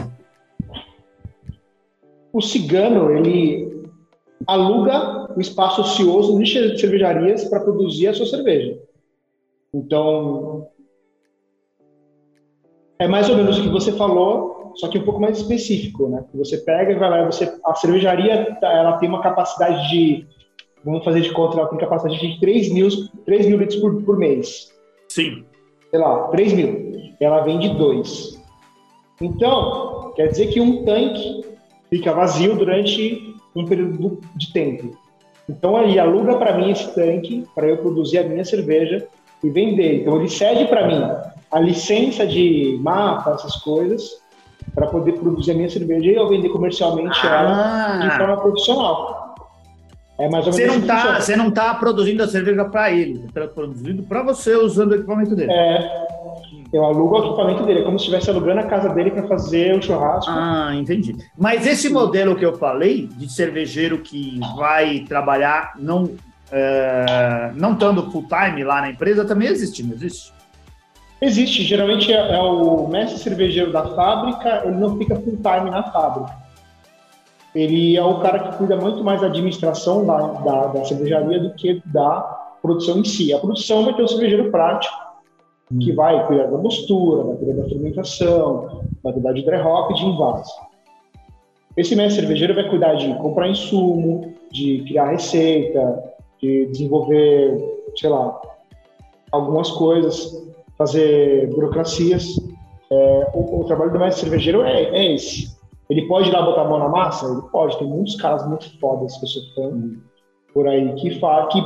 [2.32, 3.82] O cigano, ele
[4.46, 8.78] aluga o espaço ocioso de cervejarias para produzir a sua cerveja.
[9.74, 10.68] Então,
[12.98, 16.24] é mais ou menos o que você falou, só que um pouco mais específico, né?
[16.34, 20.26] Você pega e vai lá, você, a cervejaria ela tem uma capacidade de
[20.84, 22.88] vamos fazer de conta, ela tem capacidade de 3 mil,
[23.24, 24.72] 3 mil litros por, por mês.
[25.08, 25.44] Sim.
[25.90, 26.92] Sei lá, 3 mil.
[27.20, 28.38] Ela vende dois.
[29.20, 31.44] Então, quer dizer que um tanque
[31.90, 34.96] fica vazio durante um período de tempo.
[35.48, 39.06] Então, aí aluga para mim esse tanque para eu produzir a minha cerveja
[39.42, 40.02] e vender.
[40.02, 41.02] Então, ele cede para mim
[41.50, 44.20] a licença de mapa, essas coisas,
[44.74, 47.98] para poder produzir a minha cerveja e eu vender comercialmente ah.
[48.00, 49.27] ela de forma profissional.
[50.18, 53.24] É mais ou menos você não tá, Você não está produzindo a cerveja para ele,
[53.26, 55.52] está produzindo para você usando o equipamento dele.
[55.52, 56.06] É,
[56.72, 59.76] eu alugo o equipamento dele, é como se estivesse alugando a casa dele para fazer
[59.76, 60.28] o churrasco.
[60.28, 61.16] Ah, entendi.
[61.38, 66.10] Mas esse modelo que eu falei, de cervejeiro que vai trabalhar não,
[66.50, 70.32] é, não estando full time lá na empresa, também existe, não existe?
[71.22, 75.84] Existe, geralmente é, é o mestre cervejeiro da fábrica, ele não fica full time na
[75.84, 76.47] fábrica
[77.58, 81.54] ele é o cara que cuida muito mais da administração da, da, da, cervejaria do
[81.54, 82.20] que da
[82.62, 83.34] produção em si.
[83.34, 84.94] A produção vai ter o cervejeiro prático,
[85.72, 85.78] hum.
[85.80, 89.94] que vai cuidar da postura, vai cuidar da fermentação, vai cuidar de dry hop e
[89.94, 90.52] de invase.
[91.76, 97.58] Esse mestre cervejeiro vai cuidar de comprar insumo, de criar receita, de desenvolver,
[97.96, 98.40] sei lá,
[99.32, 102.36] algumas coisas, fazer burocracias.
[102.90, 105.57] É, o, o, trabalho do mestre cervejeiro é, é esse
[105.90, 107.26] ele pode ir lá botar a mão na massa?
[107.26, 107.78] Ele pode.
[107.78, 109.90] Tem muitos caras muito fodas que eu sou fã
[110.52, 111.64] por aí que, que,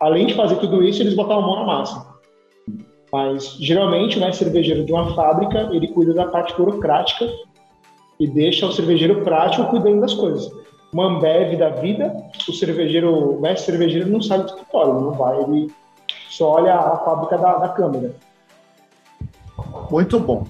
[0.00, 2.10] além de fazer tudo isso, eles botam a mão na massa.
[3.12, 7.28] Mas, geralmente, o mestre cervejeiro de uma fábrica, ele cuida da parte burocrática
[8.18, 10.50] e deixa o cervejeiro prático cuidando das coisas.
[10.92, 12.12] Uma Ambev da vida,
[12.48, 15.72] o cervejeiro, o mestre cervejeiro não sai do escritório, não vai, ele
[16.28, 18.14] só olha a fábrica da, da câmera.
[19.90, 20.44] Muito bom.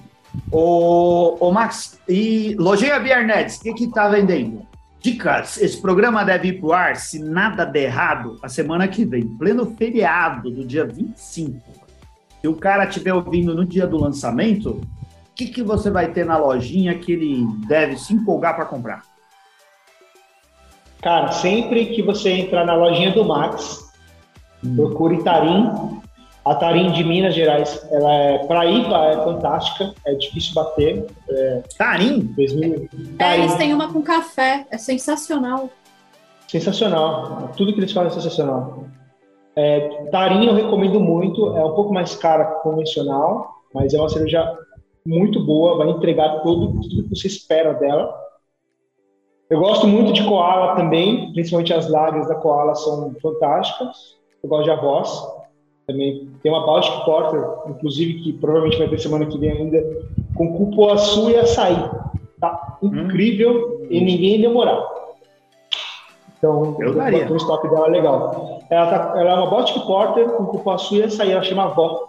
[0.51, 4.65] Ô, ô Max, e Lojinha Biernetes, o que que tá vendendo?
[5.01, 9.27] Dicas, esse programa deve ir pro ar, se nada der errado, a semana que vem,
[9.27, 11.59] pleno feriado do dia 25.
[12.39, 16.25] Se o cara estiver ouvindo no dia do lançamento, o que, que você vai ter
[16.25, 19.01] na lojinha que ele deve se empolgar para comprar?
[21.01, 23.91] Cara, sempre que você entrar na lojinha do Max,
[24.63, 24.75] hum.
[24.75, 25.99] procure Tarim.
[26.43, 31.05] A Tarim de Minas Gerais, ela é Paraíba, é fantástica, é difícil bater.
[31.29, 32.19] É, Tarim?
[32.35, 32.89] 2000,
[33.19, 35.69] É, eles têm uma com café, é sensacional.
[36.47, 38.85] Sensacional, tudo que eles fazem é sensacional.
[39.55, 39.81] É,
[40.11, 44.57] Tarim eu recomendo muito, é um pouco mais cara que convencional, mas é uma cerveja
[45.05, 48.19] muito boa, vai entregar todo, tudo que você espera dela.
[49.47, 54.15] Eu gosto muito de Koala também, principalmente as lagras da Koala são fantásticas.
[54.41, 55.40] Eu gosto de Avós
[55.91, 56.29] também.
[56.41, 59.83] Tem uma Baltic Porter, inclusive, que provavelmente vai ter semana que vem ainda,
[60.35, 61.77] com cupuaçu e açaí.
[62.39, 63.87] Tá incrível hum.
[63.89, 64.83] e ninguém demorar.
[66.37, 67.31] Então, eu daria.
[67.31, 68.61] o estoque dela é legal.
[68.69, 72.07] Ela, tá, ela é uma Baltic Porter com cupuaçu e açaí, ela chama Vó.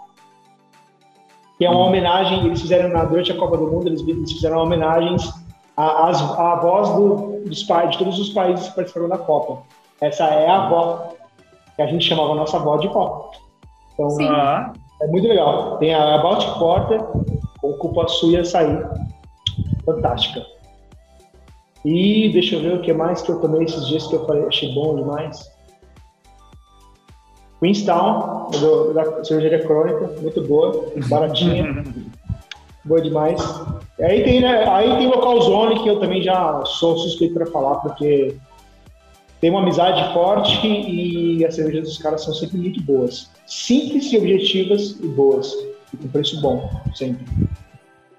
[1.57, 1.87] Que é uma hum.
[1.87, 5.31] homenagem, eles fizeram na, durante a Copa do Mundo, eles, eles fizeram homenagens
[5.75, 9.63] às avós do, dos pais, de todos os países que participaram da Copa.
[10.01, 11.13] Essa é a avó,
[11.75, 13.31] que a gente chamava a nossa avó de vó.
[13.93, 14.27] Então, Sim.
[15.01, 15.77] é muito legal.
[15.77, 17.01] Tem a Baltic Porter
[17.61, 18.83] com cupuaçu e açaí.
[19.85, 20.45] Fantástica.
[21.85, 24.45] E deixa eu ver o que mais que eu tomei esses dias que eu falei,
[24.45, 25.51] achei bom demais.
[27.59, 28.51] Queenstown,
[28.93, 31.83] da cervejaria crônica, muito boa, baratinha,
[32.83, 33.41] boa demais.
[33.99, 37.45] E aí tem, né, aí tem local zone que eu também já sou suspeito para
[37.45, 38.37] falar, porque
[39.43, 43.29] tem uma amizade forte e as cervejas dos caras são sempre muito boas.
[43.45, 45.53] Simples e objetivas e boas.
[45.93, 47.25] E com preço bom, sempre.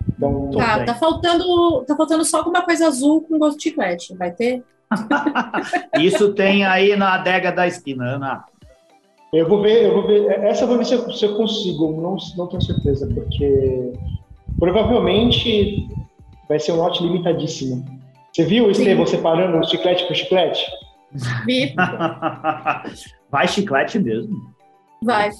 [0.07, 4.15] Então, tá, tá faltando, tá faltando só alguma coisa azul com gosto de chiclete.
[4.15, 4.63] Vai ter?
[5.99, 8.45] Isso tem aí na adega da esquina, Ana.
[9.33, 10.27] Eu vou ver, eu vou ver.
[10.45, 13.95] Essa eu vou ver se eu, se eu consigo, não, não tenho certeza, porque
[14.59, 15.89] Provavelmente
[16.51, 17.83] vai ser um lote limitadíssimo.
[18.31, 20.71] Você viu, Estevão, separando o chiclete por chiclete?
[23.31, 24.55] Vai chiclete mesmo.
[25.03, 25.31] Vai.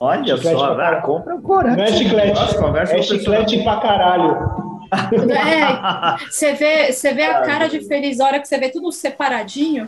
[0.00, 1.76] Olha chiclete só, ah, compra o corante.
[1.76, 4.66] Não é chiclete, Nossa, é chiclete pra caralho.
[4.92, 8.92] É, você vê, você vê a cara de feliz a hora que você vê tudo
[8.92, 9.86] separadinho.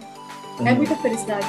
[0.64, 1.46] É muita felicidade.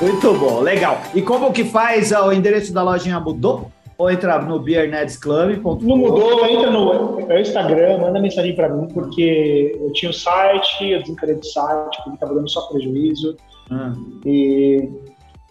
[0.00, 1.00] Muito bom, legal.
[1.14, 3.70] E como que faz o endereço da lojinha mudou?
[4.02, 5.78] Ou entra no beernetsclub.com?
[5.80, 11.00] Não mudou, entra no Instagram, manda mensagem para mim, porque eu tinha o site, eu
[11.02, 13.36] desencarei do site, porque estava dando só prejuízo.
[13.70, 14.20] Hum.
[14.26, 14.90] E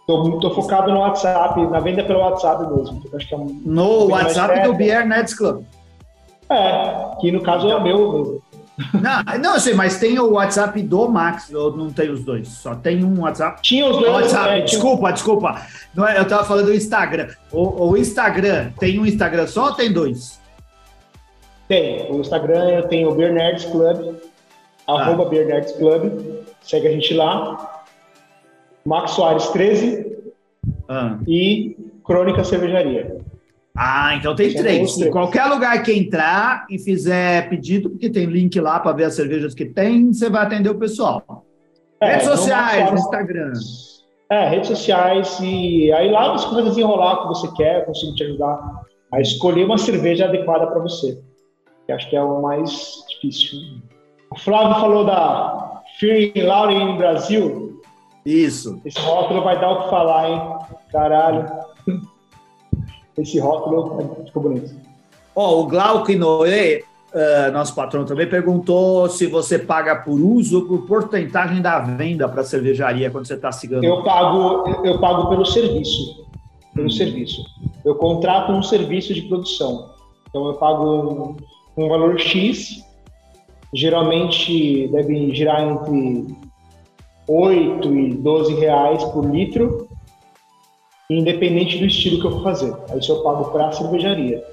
[0.06, 3.02] tô, tô, focado no WhatsApp, na venda pelo WhatsApp mesmo.
[3.16, 5.64] Acho que é um, no WhatsApp do Beer Nets Club.
[6.50, 8.41] É, que no caso é o meu mesmo.
[8.94, 12.48] Não, não, eu sei, mas tem o WhatsApp do Max, ou não tem os dois?
[12.48, 13.62] Só tem um WhatsApp?
[13.62, 14.12] Tinha os dois.
[14.12, 15.14] WhatsApp, é, desculpa, tinha...
[15.14, 15.62] desculpa.
[15.94, 17.28] Não é, eu tava falando do Instagram.
[17.52, 20.40] O, o, Instagram, tem um Instagram só ou tem dois?
[21.68, 22.10] Tem.
[22.12, 24.16] O Instagram eu tenho o Beer Nerds Club,
[24.88, 24.94] ah.
[24.94, 26.44] arroba Beer Nerds Club.
[26.62, 27.84] Segue a gente lá.
[28.86, 30.18] Max Soares 13
[30.90, 31.18] ah.
[31.28, 33.18] e Crônica Cervejaria.
[33.76, 34.98] Ah, então tem três.
[34.98, 39.16] Em qualquer lugar que entrar e fizer pedido, porque tem link lá para ver as
[39.16, 41.46] cervejas que tem, você vai atender o pessoal.
[42.02, 43.54] É, redes sociais, Instagram.
[44.30, 47.86] É, redes sociais e aí lá você começa a desenrolar o que você quer, eu
[47.86, 51.22] consigo te ajudar a escolher uma cerveja adequada para você.
[51.86, 53.60] Que acho que é o mais difícil.
[54.32, 57.82] O Flávio falou da Fear Lauren Brasil.
[58.26, 58.82] Isso.
[58.86, 60.42] Esse rótulo vai dar o que falar, hein?
[60.92, 61.61] Caralho
[63.18, 64.74] esse rótulo ficou bonito.
[65.36, 66.82] Ó, oh, o Glauco Noé,
[67.14, 72.28] uh, nosso patrão, também perguntou se você paga por uso ou por porcentagem da venda
[72.28, 73.84] para a cervejaria quando você está seguindo.
[73.84, 76.26] Eu pago, eu pago pelo serviço.
[76.74, 76.92] Pelo hum.
[76.92, 77.44] serviço.
[77.84, 79.92] Eu contrato um serviço de produção.
[80.30, 81.38] Então eu pago
[81.78, 82.86] um, um valor X,
[83.74, 86.36] geralmente deve girar entre
[87.28, 89.88] 8 e 12 reais por litro
[91.16, 92.74] independente do estilo que eu for fazer.
[92.90, 94.44] Aí isso eu pago para a cervejaria.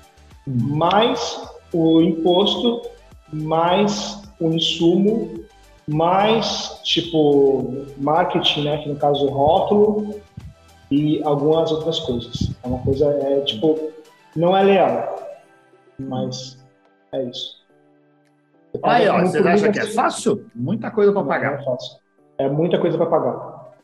[0.46, 2.82] Mais o imposto,
[3.32, 5.44] mais o insumo,
[5.86, 10.20] mais, tipo, marketing, né, que no caso é rótulo,
[10.90, 12.50] e algumas outras coisas.
[12.62, 13.92] É uma coisa, é tipo,
[14.36, 15.22] não é leal,
[15.98, 16.58] mas
[17.12, 17.58] é isso.
[18.82, 20.46] Aí, ó, você acha que é fácil?
[20.54, 21.60] Muita coisa para pagar.
[21.60, 21.98] É fácil.
[22.38, 23.74] É muita coisa para pagar.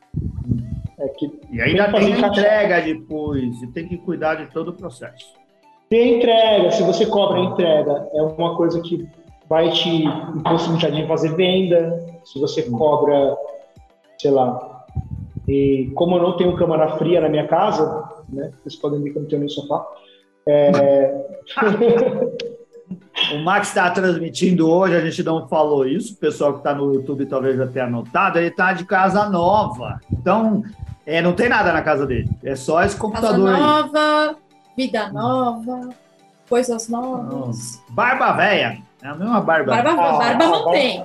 [0.99, 5.33] É que e ainda tem, entrega depois, e tem que cuidar de todo o processo.
[5.91, 9.09] Tem entrega, se você cobra a entrega, é uma coisa que
[9.49, 12.05] vai te impossibilitar de fazer venda.
[12.25, 13.37] Se você cobra,
[14.19, 14.75] sei lá,
[15.47, 18.51] e como eu não tenho câmara fria na minha casa, né?
[18.63, 19.87] Vocês podem ver que eu não tenho nem sofá.
[20.47, 21.15] É...
[23.35, 26.95] o Max está transmitindo hoje, a gente não falou isso, o pessoal que está no
[26.95, 30.01] YouTube talvez já tenha notado, ele está de casa nova.
[30.13, 30.63] Então,
[31.07, 34.37] é, não tem nada na casa dele, é só esse computador casa nova, aí.
[34.77, 35.91] vida nova,
[36.49, 37.83] coisas novas.
[37.91, 39.73] Barba velha, é a mesma barba.
[39.73, 41.05] Barba, ah, barba mantém.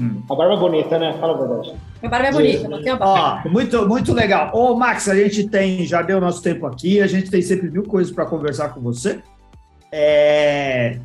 [0.00, 0.22] Hum.
[0.30, 1.14] A barba é bonita, né?
[1.20, 1.76] Fala a verdade.
[2.02, 3.42] A barba é bonita, não tem a barba.
[3.44, 4.50] Ó, muito, muito legal.
[4.54, 7.84] Ô, Max, a gente tem, já deu nosso tempo aqui, a gente tem sempre mil
[7.84, 9.22] coisas para conversar com você.
[9.92, 10.98] É,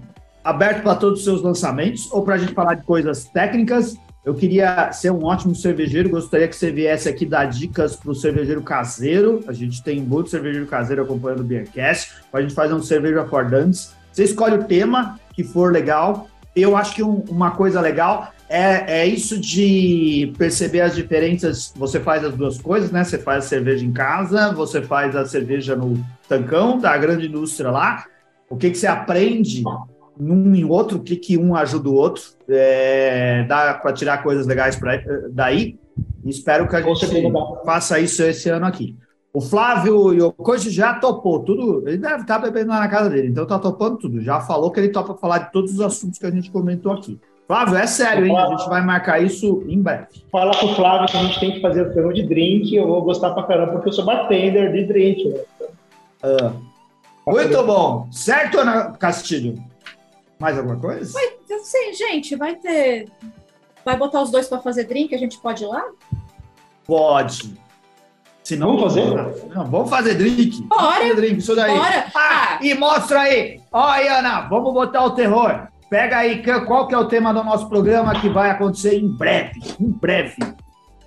[0.44, 3.98] aberto para todos os seus lançamentos ou para a gente falar de coisas técnicas.
[4.26, 8.15] Eu queria ser um ótimo cervejeiro, gostaria que você viesse aqui dar dicas para o
[8.15, 9.43] cervejeiro caseiro.
[9.47, 13.21] A gente tem muito cervejeiro caseiro acompanhando o Beercast, para a gente fazer um cerveja
[13.21, 13.93] acordantes.
[14.11, 16.28] Você escolhe o tema que for legal.
[16.55, 21.71] Eu acho que um, uma coisa legal é, é isso de perceber as diferenças.
[21.76, 23.03] Você faz as duas coisas, né?
[23.03, 27.69] Você faz a cerveja em casa, você faz a cerveja no tancão da grande indústria
[27.69, 28.05] lá.
[28.49, 29.63] O que, que você aprende
[30.18, 32.24] num e outro, o que, que um ajuda o outro.
[32.49, 35.01] É, dá para tirar coisas legais pra,
[35.32, 35.78] daí.
[36.26, 37.07] Espero que a gente
[37.66, 38.97] faça isso esse ano aqui.
[39.34, 41.88] O Flávio Yokoji já topou tudo.
[41.88, 44.22] Ele deve estar bebendo lá na casa dele, então está topando tudo.
[44.22, 47.20] Já falou que ele topa falar de todos os assuntos que a gente comentou aqui.
[47.45, 48.36] Flávio, é sério, hein?
[48.36, 50.07] A gente vai marcar isso em breve.
[50.32, 52.74] Fala pro Flávio que a gente tem que fazer o ferro de drink.
[52.74, 55.30] Eu vou gostar pra caramba, porque eu sou bartender de drink.
[55.30, 55.39] Né?
[56.24, 56.53] Ah,
[57.28, 58.07] muito bom.
[58.11, 59.61] Certo, Ana Castilho?
[60.40, 61.12] Mais alguma coisa?
[61.14, 63.10] Vai, sim, gente, vai ter.
[63.84, 65.14] Vai botar os dois para fazer drink?
[65.14, 65.84] A gente pode ir lá?
[66.86, 67.56] Pode.
[68.44, 69.06] Se não, vamos fazer?
[69.56, 70.62] Não, vamos fazer drink.
[70.64, 70.84] Bora.
[70.84, 71.76] Vamos fazer drink, isso daí.
[71.76, 72.06] Bora.
[72.14, 73.60] Ah, e mostra aí.
[73.72, 75.68] Ó, aí, Ana, vamos botar o terror.
[75.90, 79.62] Pega aí qual que é o tema do nosso programa que vai acontecer em breve.
[79.80, 80.36] Em breve.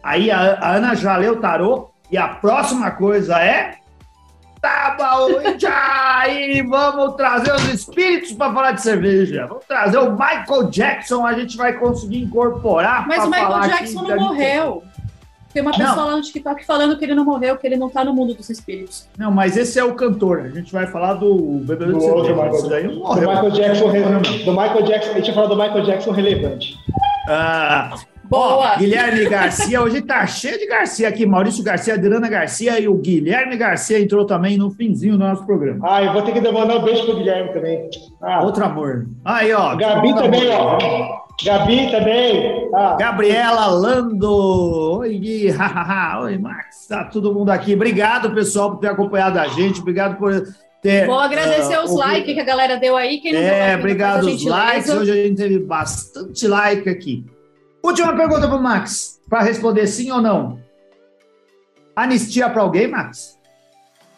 [0.02, 3.76] Aí a, a Ana já leu o tarô e a próxima coisa é.
[4.60, 5.40] Tá bom,
[6.28, 9.46] e vamos trazer os espíritos para falar de cerveja.
[9.46, 13.06] Vamos trazer o Michael Jackson, a gente vai conseguir incorporar.
[13.06, 14.82] Mas o Michael Jackson não morreu.
[15.52, 16.06] Tem uma pessoa não.
[16.06, 18.50] lá no TikTok falando que ele não morreu, que ele não tá no mundo dos
[18.50, 19.08] espíritos.
[19.16, 20.40] Não, mas esse é o cantor.
[20.40, 22.34] A gente vai falar do bebedor do de cerveja.
[22.34, 23.22] Michael, daí não morreu.
[23.22, 26.76] Do Michael Jackson, do Michael Jackson, a gente falou do Michael Jackson relevante.
[27.28, 27.94] Ah,
[28.28, 28.74] Boa!
[28.74, 31.24] Ó, Guilherme Garcia, hoje tá cheio de Garcia aqui.
[31.24, 35.80] Maurício Garcia, Adriana Garcia e o Guilherme Garcia entrou também no finzinho do nosso programa.
[35.88, 37.88] Ah, eu vou ter que mandar um beijo pro Guilherme também.
[38.20, 38.42] Ah.
[38.44, 39.06] Outro amor.
[39.24, 39.74] Aí, ó.
[39.76, 40.78] Gabi também, amor.
[40.82, 41.28] ó.
[41.42, 42.68] Gabi também.
[42.74, 42.96] Ah.
[42.98, 44.98] Gabriela Lando.
[44.98, 45.54] Oi, Gui.
[46.22, 46.86] Oi, Max.
[46.86, 47.74] Tá todo mundo aqui.
[47.74, 49.80] Obrigado, pessoal, por ter acompanhado a gente.
[49.80, 50.42] Obrigado por
[50.82, 51.06] ter.
[51.06, 53.20] Vou agradecer uh, os likes que a galera deu aí.
[53.20, 54.90] Quem não é, obrigado os likes.
[54.90, 57.24] Hoje a gente teve bastante like aqui.
[57.82, 60.58] Última pergunta para o Max, para responder sim ou não.
[61.94, 63.38] Anistia para alguém, Max?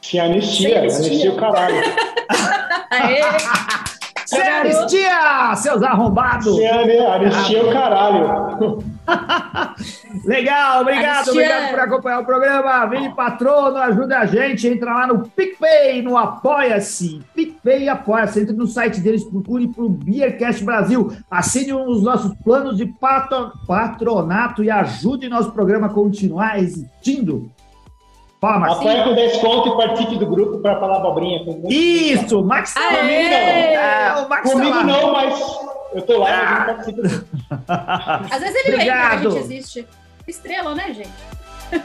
[0.03, 0.81] Sim, anistia.
[0.81, 1.77] Anistia, anistia o caralho.
[2.91, 3.23] Aê!
[4.27, 6.57] Sem anistia, seus arrombados!
[6.57, 8.85] Sem anistia o caralho.
[10.25, 12.87] Legal, obrigado, obrigado por acompanhar o programa.
[12.87, 17.21] Vem patrono, ajuda a gente, entra lá no PicPay, no Apoia-se.
[17.35, 21.13] PicPay e Apoia-se, entre no site deles, procure pro Beercast Brasil.
[21.31, 22.93] Assine os nossos planos de
[23.67, 27.51] patronato e ajude nosso programa a continuar existindo.
[28.41, 28.89] Fala, Marcelo.
[28.89, 31.45] Apoia com desconto e participe do grupo para falar abobrinha.
[31.69, 33.37] Isso, Max tá Comigo não.
[33.37, 35.61] É, o Max Comigo tá não, mas
[35.95, 36.43] eu tô lá, ah.
[36.43, 37.27] mas não participo.
[38.35, 39.21] Às vezes ele Obrigado.
[39.21, 39.87] que a gente existe.
[40.27, 41.11] Estrela, né, gente?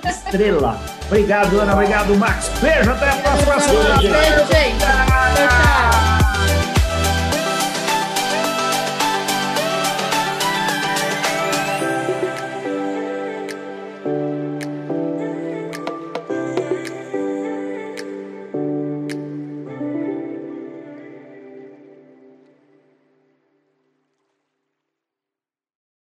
[0.07, 0.79] Estrela.
[1.07, 1.73] Obrigado, Ana.
[1.73, 2.49] Obrigado, Max.
[2.59, 3.97] Beijo, até a próxima semana.
[3.97, 6.14] Beijo, gente.